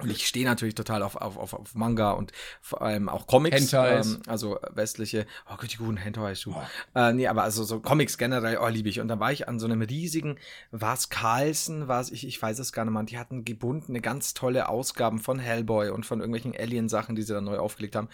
[0.03, 3.57] Und ich stehe natürlich total auf, auf, auf, auf Manga und vor allem auch Comics.
[3.57, 4.15] Hentais.
[4.15, 6.55] Ähm, also westliche, oh Gott, die guten Hentais, du.
[6.95, 9.01] Äh, nee, aber also so Comics generell, oh, liebe ich.
[9.01, 10.39] Und dann war ich an so einem riesigen,
[10.71, 14.01] war es Carlsen, war es, ich, ich weiß es gar nicht mehr, die hatten gebundene,
[14.01, 18.09] ganz tolle Ausgaben von Hellboy und von irgendwelchen Alien-Sachen, die sie dann neu aufgelegt haben.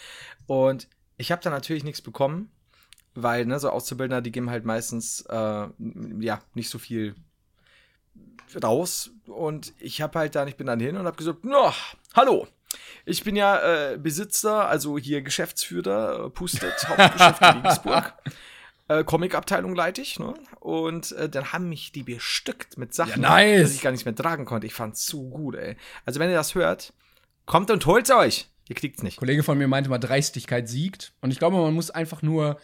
[0.46, 2.50] Und ich habe da natürlich nichts bekommen,
[3.22, 5.66] weil, ne, so Auszubildender, die geben halt meistens, äh,
[6.20, 7.14] ja, nicht so viel
[8.62, 9.10] raus.
[9.26, 11.72] Und ich habe halt dann, ich bin dann hin und habe gesagt, na,
[12.14, 12.46] hallo.
[13.04, 18.12] Ich bin ja äh, Besitzer, also hier Geschäftsführer, äh, Pustet, Hauptgeschäft in Regensburg.
[18.88, 20.34] Äh, Comic-Abteilung leite ich, ne?
[20.60, 23.62] Und äh, dann haben mich die bestückt mit Sachen, Ja, nice.
[23.62, 24.66] dass ich gar nicht mehr tragen konnte.
[24.66, 25.76] Ich fand's zu gut, ey.
[26.04, 26.92] Also wenn ihr das hört,
[27.46, 28.48] kommt und holt's euch.
[28.68, 29.16] Ihr kriegt's nicht.
[29.16, 31.12] Ein Kollege von mir meinte mal, Dreistigkeit siegt.
[31.20, 32.58] Und ich glaube, man muss einfach nur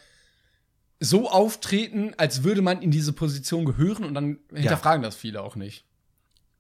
[1.05, 5.57] so auftreten, als würde man in diese Position gehören und dann hinterfragen das viele auch
[5.57, 5.85] nicht.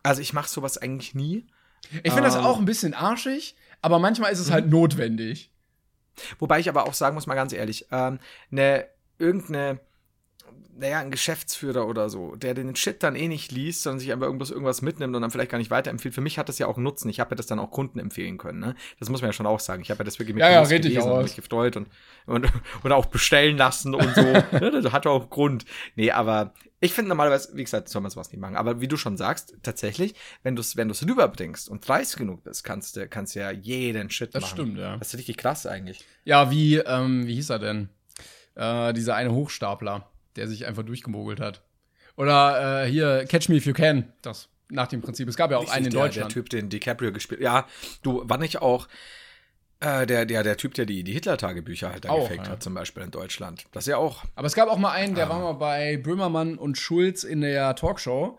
[0.03, 1.47] Also ich mache sowas eigentlich nie.
[2.03, 2.45] Ich finde das Ähm.
[2.45, 5.51] auch ein bisschen arschig, aber manchmal ist es halt notwendig.
[6.39, 8.19] Wobei ich aber auch sagen muss, mal ganz ehrlich, ähm,
[8.51, 8.87] ne,
[9.19, 9.81] irgendeine,
[10.75, 14.27] naja, ein Geschäftsführer oder so, der den Shit dann eh nicht liest, sondern sich einfach
[14.27, 16.15] irgendwas, irgendwas mitnimmt und dann vielleicht gar nicht weiterempfiehlt.
[16.15, 17.09] Für mich hat das ja auch einen Nutzen.
[17.11, 18.59] Ich habe ja das dann auch Kunden empfehlen können.
[18.61, 18.75] Ne?
[18.99, 19.83] Das muss man ja schon auch sagen.
[19.83, 21.89] Ich habe ja das wirklich mit Ja, ja, gelesen und mich gefreut und,
[22.27, 22.47] und,
[22.83, 24.23] und auch bestellen lassen und so.
[24.53, 25.65] Ne, das hat auch Grund.
[25.97, 28.57] Nee, aber ich finde normalerweise, wie gesagt, soll man sowas nicht machen.
[28.57, 32.45] Aber wie du schon sagst, tatsächlich, wenn du es wenn du's rüberbringst und dreist genug
[32.45, 34.55] bist, kannst du kannst ja jeden Shit Das machen.
[34.55, 34.97] stimmt, ja.
[34.97, 36.05] Das ist richtig krass eigentlich.
[36.25, 37.89] Ja, wie, ähm, wie hieß er denn?
[38.55, 41.63] Äh, dieser eine Hochstapler, der sich einfach durchgemogelt hat.
[42.17, 44.13] Oder äh, hier, Catch Me If You Can.
[44.23, 45.29] Das nach dem Prinzip.
[45.29, 46.31] Es gab ja auch einen in der, Deutschland.
[46.31, 47.67] Der Typ, den DiCaprio gespielt Ja,
[48.03, 48.89] du, war nicht auch
[49.81, 52.53] äh, der, der, der Typ, der die, die Hitler-Tagebücher halt da Auch, gefaked ja.
[52.53, 53.67] hat, zum Beispiel in Deutschland.
[53.73, 54.25] Das ja auch.
[54.35, 55.31] Aber es gab auch mal einen, der Ah.
[55.31, 58.39] war mal bei Böhmermann und Schulz in der Talkshow,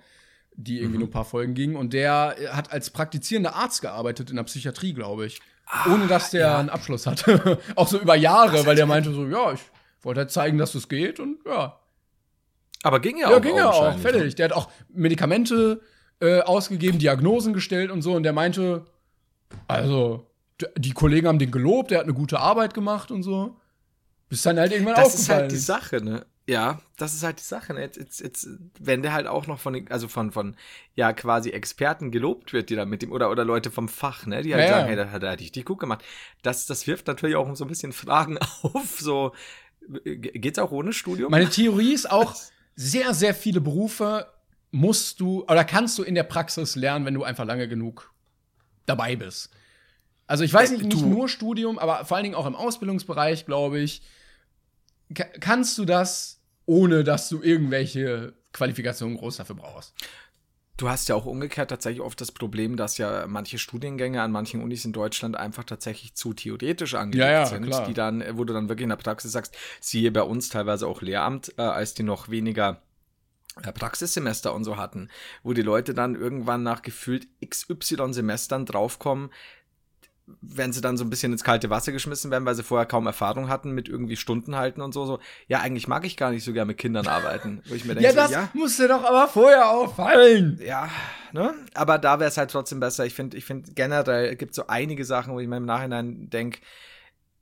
[0.55, 1.75] die irgendwie nur ein paar Folgen ging.
[1.75, 5.41] Und der äh, hat als praktizierender Arzt gearbeitet in der Psychiatrie, glaube ich.
[5.89, 6.59] Ohne dass der ja.
[6.59, 7.59] einen Abschluss hatte.
[7.75, 9.61] auch so über Jahre, weil der meinte so, ja, ich
[10.01, 11.19] wollte halt zeigen, dass das geht.
[11.19, 11.79] Und ja,
[12.83, 13.41] Aber ging ja, Ja, auch.
[13.41, 13.99] ging ja auch, ne?
[13.99, 14.35] fertig.
[14.35, 15.81] Der hat auch Medikamente
[16.21, 18.13] äh, ausgegeben, Diagnosen gestellt und so.
[18.13, 18.85] Und der meinte,
[19.67, 20.27] also,
[20.77, 23.57] die Kollegen haben den gelobt, der hat eine gute Arbeit gemacht und so.
[24.29, 26.25] Bis dann halt irgendwann Das ist aufgefallen halt die Sache, ne?
[26.45, 27.73] Ja, das ist halt die Sache.
[27.73, 27.81] Ne?
[27.81, 28.47] Jetzt, jetzt, jetzt,
[28.79, 30.57] wenn der halt auch noch von, den- also von, von,
[30.93, 34.41] ja, quasi Experten gelobt wird, die da mit ihm, oder, oder Leute vom Fach, ne?
[34.41, 34.75] Die halt Ja, ja.
[34.77, 36.03] sagen, hey, da hat er richtig gut gemacht.
[36.41, 39.31] Das, das wirft natürlich auch so ein bisschen Fragen auf, so,
[40.03, 41.31] äh, geht's auch ohne Studium?
[41.31, 42.35] Meine Theorie ist auch,
[42.75, 44.27] sehr, sehr viele Berufe
[44.71, 48.11] musst du oder kannst du in der Praxis lernen, wenn du einfach lange genug
[48.85, 49.51] dabei bist.
[50.25, 53.45] Also ich weiß Äh, nicht, nicht nur Studium, aber vor allen Dingen auch im Ausbildungsbereich,
[53.45, 54.01] glaube ich,
[55.13, 59.93] ka- kannst du das, ohne dass du irgendwelche Qualifikationen groß dafür brauchst.
[60.75, 64.63] Du hast ja auch umgekehrt tatsächlich oft das Problem, dass ja manche Studiengänge an manchen
[64.63, 67.85] Unis in Deutschland einfach tatsächlich zu theoretisch angelegt Ja, ja, sind, klar.
[67.87, 71.01] die dann, wo du dann wirklich in der Praxis sagst, siehe bei uns teilweise auch
[71.03, 72.81] Lehramt, äh, als die noch weniger
[73.61, 75.09] äh, Praxissemester und so hatten,
[75.43, 79.29] wo die Leute dann irgendwann nach gefühlt XY Semestern draufkommen,
[80.41, 83.07] wenn sie dann so ein bisschen ins kalte Wasser geschmissen werden, weil sie vorher kaum
[83.07, 86.43] Erfahrung hatten mit irgendwie Stunden halten und so, so, ja, eigentlich mag ich gar nicht
[86.45, 87.61] so gern mit Kindern arbeiten.
[87.67, 90.59] Wo ich mir denke, Ja, das so, ja, muss dir doch aber vorher auffallen.
[90.65, 90.89] ja,
[91.33, 91.53] ne?
[91.73, 93.05] Aber da wäre es halt trotzdem besser.
[93.05, 96.59] Ich finde, ich finde generell gibt so einige Sachen, wo ich mir im Nachhinein denke,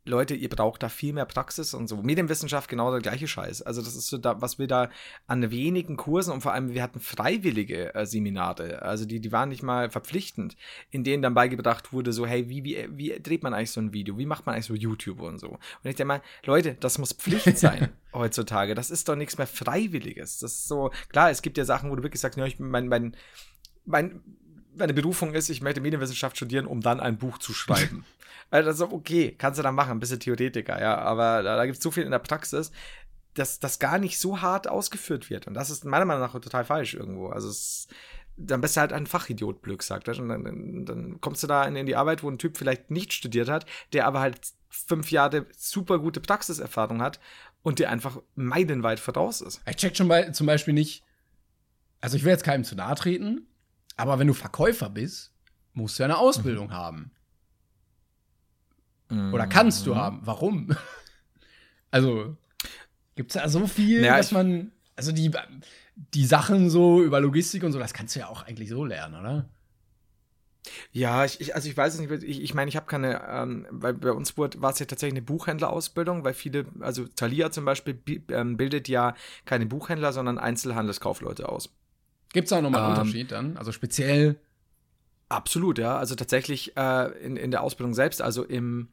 [0.04, 1.98] Leute, ihr braucht da viel mehr Praxis und so.
[1.98, 3.62] Medienwissenschaft genau der gleiche Scheiß.
[3.62, 4.90] Also das ist so da, was wir da
[5.28, 9.50] an wenigen Kursen und vor allem wir hatten freiwillige äh, Seminare, also die, die waren
[9.50, 10.58] nicht mal verpflichtend,
[10.90, 13.94] in denen dann beigebracht wurde, so hey, wie, wie, wie dreht man eigentlich so ein
[13.94, 14.18] Video?
[14.18, 15.50] Wie macht man eigentlich so YouTube und so?
[15.50, 18.74] Und ich denke mal, Leute, das muss Pflicht sein heutzutage.
[18.74, 20.40] Das ist doch nichts mehr Freiwilliges.
[20.40, 22.88] Das ist so, klar, es gibt ja Sachen, wo du wirklich sagst, ja, ich mein,
[22.88, 23.16] mein,
[23.86, 24.22] mein,
[24.76, 28.06] meine Berufung ist, ich möchte Medienwissenschaft studieren, um dann ein Buch zu schreiben.
[28.50, 31.66] also das ist okay, kannst du dann machen, ein bisschen Theoretiker, ja, aber da, da
[31.66, 32.72] gibt es so viel in der Praxis,
[33.34, 35.48] dass das gar nicht so hart ausgeführt wird.
[35.48, 37.28] Und das ist meiner Meinung nach total falsch irgendwo.
[37.28, 37.88] Also es,
[38.36, 40.20] dann bist du halt ein Fachidiot, Glück sagt er.
[40.20, 42.92] Und dann, dann, dann kommst du da in, in die Arbeit, wo ein Typ vielleicht
[42.92, 47.20] nicht studiert hat, der aber halt fünf Jahre super gute Praxiserfahrung hat
[47.62, 49.62] und der einfach meilenweit voraus ist.
[49.68, 51.04] Ich check schon bei, zum Beispiel nicht,
[52.00, 53.48] also ich will jetzt keinem zu nahe treten,
[53.98, 55.32] aber wenn du Verkäufer bist,
[55.74, 56.72] musst du ja eine Ausbildung Mhm.
[56.72, 57.12] haben.
[59.32, 60.20] Oder kannst du haben.
[60.26, 60.76] Warum?
[61.92, 62.38] Also,
[63.16, 65.32] gibt's da so viel, Ja, dass man, also die,
[65.96, 69.16] die Sachen so über Logistik und so, das kannst du ja auch eigentlich so lernen,
[69.20, 69.50] oder?
[70.92, 73.68] Ja, ich, ich, also ich weiß es nicht, ich, ich meine, ich habe keine, ähm,
[73.72, 77.94] weil bei uns war es ja tatsächlich eine Buchhändlerausbildung, weil viele, also Thalia zum Beispiel
[77.94, 79.16] bi- ähm, bildet ja
[79.46, 81.70] keine Buchhändler, sondern Einzelhandelskaufleute aus.
[82.34, 83.58] Gibt's da nochmal einen Ähm, Unterschied dann?
[83.58, 84.38] Also speziell,
[85.32, 85.98] Absolut, ja.
[85.98, 88.90] Also tatsächlich äh, in, in der Ausbildung selbst, also im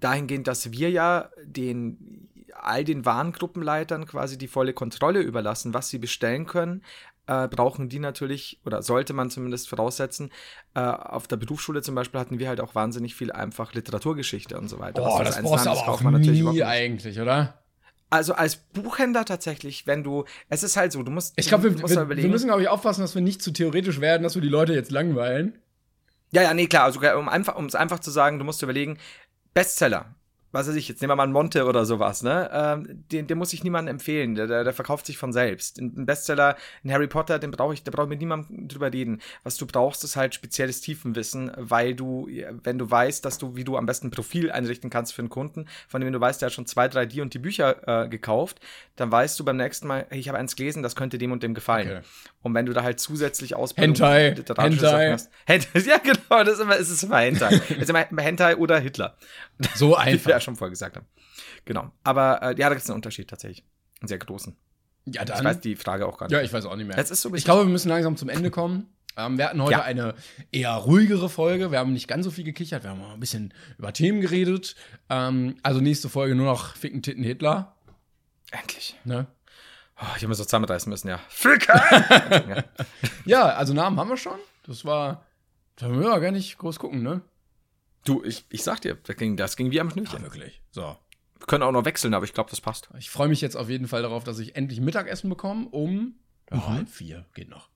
[0.00, 5.98] dahingehend, dass wir ja den all den Warengruppenleitern quasi die volle Kontrolle überlassen, was sie
[5.98, 6.82] bestellen können,
[7.26, 10.32] äh, brauchen die natürlich, oder sollte man zumindest voraussetzen,
[10.74, 14.68] äh, auf der Berufsschule zum Beispiel hatten wir halt auch wahnsinnig viel einfach Literaturgeschichte und
[14.68, 15.02] so weiter.
[15.20, 17.62] als das brauchst du aber auch nie eigentlich, oder?
[18.08, 21.88] Also als Buchhändler tatsächlich, wenn du, es ist halt so, du musst, Ich glaube, wir,
[21.88, 24.48] wir, wir müssen, glaube ich, aufpassen, dass wir nicht zu theoretisch werden, dass wir die
[24.48, 25.58] Leute jetzt langweilen.
[26.30, 26.84] Ja, ja, nee, klar.
[26.84, 28.98] Also, um einfach, um es einfach zu sagen, du musst überlegen,
[29.54, 30.15] Bestseller.
[30.52, 32.48] Was weiß ich, jetzt nehmen wir mal einen Monte oder sowas, ne?
[32.52, 34.34] Ähm, den, den muss ich niemandem empfehlen.
[34.34, 35.78] Der, der, der verkauft sich von selbst.
[35.78, 39.20] Ein Bestseller, ein Harry Potter, den brauche ich, da brauche ich mit niemandem drüber reden.
[39.42, 42.28] Was du brauchst, ist halt spezielles Tiefenwissen, weil du,
[42.62, 45.28] wenn du weißt, dass du, wie du am besten ein Profil einrichten kannst für einen
[45.28, 48.08] Kunden, von dem du weißt, der hat schon zwei, drei die und die Bücher äh,
[48.08, 48.60] gekauft,
[48.96, 51.42] dann weißt du beim nächsten Mal, hey, ich habe eins gelesen, das könnte dem und
[51.42, 51.88] dem gefallen.
[51.88, 52.00] Okay.
[52.42, 55.12] Und wenn du da halt zusätzlich Ausbildung Hentai, Hentai.
[55.12, 55.30] Hast.
[55.46, 55.80] Hentai.
[55.80, 57.60] Ja, genau, das ist immer, es ist immer Hentai.
[57.70, 59.16] Es ist immer Hentai oder Hitler.
[59.74, 60.45] So einfach.
[60.46, 61.06] Ja schon vorher gesagt haben.
[61.64, 61.90] Genau.
[62.04, 63.64] Aber äh, ja, da gibt es einen Unterschied tatsächlich.
[64.00, 64.56] Einen sehr großen.
[65.06, 65.44] Ja, Ich dann.
[65.44, 66.32] weiß die Frage auch gar nicht.
[66.32, 66.98] ja, ich weiß auch nicht mehr.
[66.98, 68.88] Es ist so ich glaube, wir müssen langsam zum Ende kommen.
[69.16, 69.82] Ähm, wir hatten heute Ja.
[69.82, 70.14] eine
[70.52, 71.70] eher ruhigere Folge.
[71.70, 72.82] Wir haben nicht ganz so viel gekichert.
[72.82, 74.76] Wir haben ein bisschen über Themen geredet.
[75.08, 77.74] Ähm, also nächste Folge nur noch Ficken, Titten, Hitler.
[78.50, 78.96] Endlich.
[79.04, 79.26] Ne?
[79.98, 81.18] Oh, ich habe mir so zusammenreißen müssen, ja.
[81.28, 81.80] Ficker!
[82.56, 82.64] ja.
[83.24, 84.38] Ja, also Namen haben wir schon.
[84.66, 85.24] Das war.
[85.76, 87.22] Da müssen wir gar nicht groß gucken, ne?
[88.06, 90.22] Du, ich, ich sag dir, das ging, das ging wie am Ja, Schnürchen.
[90.22, 90.62] wirklich.
[90.70, 90.96] So.
[91.38, 92.88] Wir können auch noch wechseln, aber ich glaube, das passt.
[92.98, 95.66] Ich freue mich jetzt auf jeden Fall darauf, dass ich endlich Mittagessen bekomme.
[95.70, 96.14] Um
[96.50, 96.66] ja, Mhm.
[96.68, 97.26] halb vier.
[97.34, 97.68] Geht noch.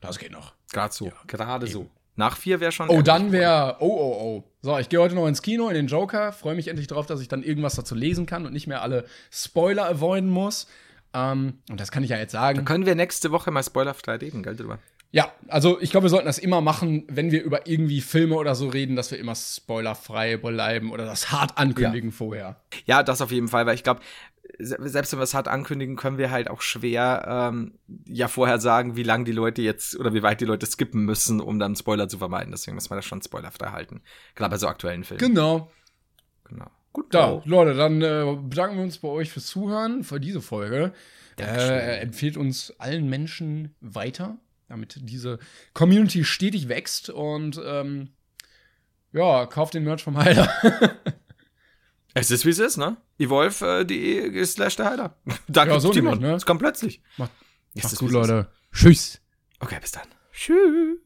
[0.00, 0.54] Das geht noch.
[0.72, 1.06] Gerade so.
[1.06, 1.90] Ja, Gerade so.
[2.16, 2.88] Nach vier wäre schon.
[2.90, 3.76] Oh, dann wäre.
[3.80, 4.44] Oh, oh, oh.
[4.62, 6.32] So, ich gehe heute noch ins Kino, in den Joker.
[6.32, 9.04] Freue mich endlich darauf, dass ich dann irgendwas dazu lesen kann und nicht mehr alle
[9.32, 10.68] Spoiler avoiden muss.
[11.12, 12.56] Ähm, und das kann ich ja jetzt sagen.
[12.58, 14.78] Dann können wir nächste Woche mal spoilerfrei reden, gell, drüber.
[15.14, 18.56] Ja, also ich glaube, wir sollten das immer machen, wenn wir über irgendwie Filme oder
[18.56, 22.60] so reden, dass wir immer spoilerfrei bleiben oder das hart ankündigen vorher.
[22.84, 24.00] Ja, das auf jeden Fall, weil ich glaube,
[24.58, 27.74] selbst wenn wir es hart ankündigen, können wir halt auch schwer ähm,
[28.08, 31.40] ja vorher sagen, wie lange die Leute jetzt oder wie weit die Leute skippen müssen,
[31.40, 32.50] um dann Spoiler zu vermeiden.
[32.50, 34.02] Deswegen müssen wir das schon spoilerfrei halten.
[34.34, 35.20] Gerade bei so aktuellen Filmen.
[35.20, 35.70] Genau.
[36.48, 36.66] Genau.
[36.92, 37.40] Gut, Da.
[37.44, 40.92] Leute, dann äh, bedanken wir uns bei euch fürs Zuhören, für diese Folge.
[41.38, 44.38] Äh, empfehlt uns allen Menschen weiter,
[44.68, 45.38] damit diese
[45.72, 48.10] Community stetig wächst und ähm,
[49.12, 50.48] ja, kauft den Merch vom Heiler.
[52.16, 52.96] Es ist wie es ist, ne?
[53.18, 55.16] Evolve.de slash der Heiler.
[55.48, 56.20] Danke, Ja, so Timon.
[56.20, 56.34] ne?
[56.34, 57.02] Es kommt plötzlich.
[57.16, 57.32] Macht-
[57.74, 58.12] ist, gut.
[58.12, 58.46] Leute.
[58.72, 59.20] Tschüss.
[59.58, 60.06] Okay, bis dann.
[60.32, 60.98] Tschüss.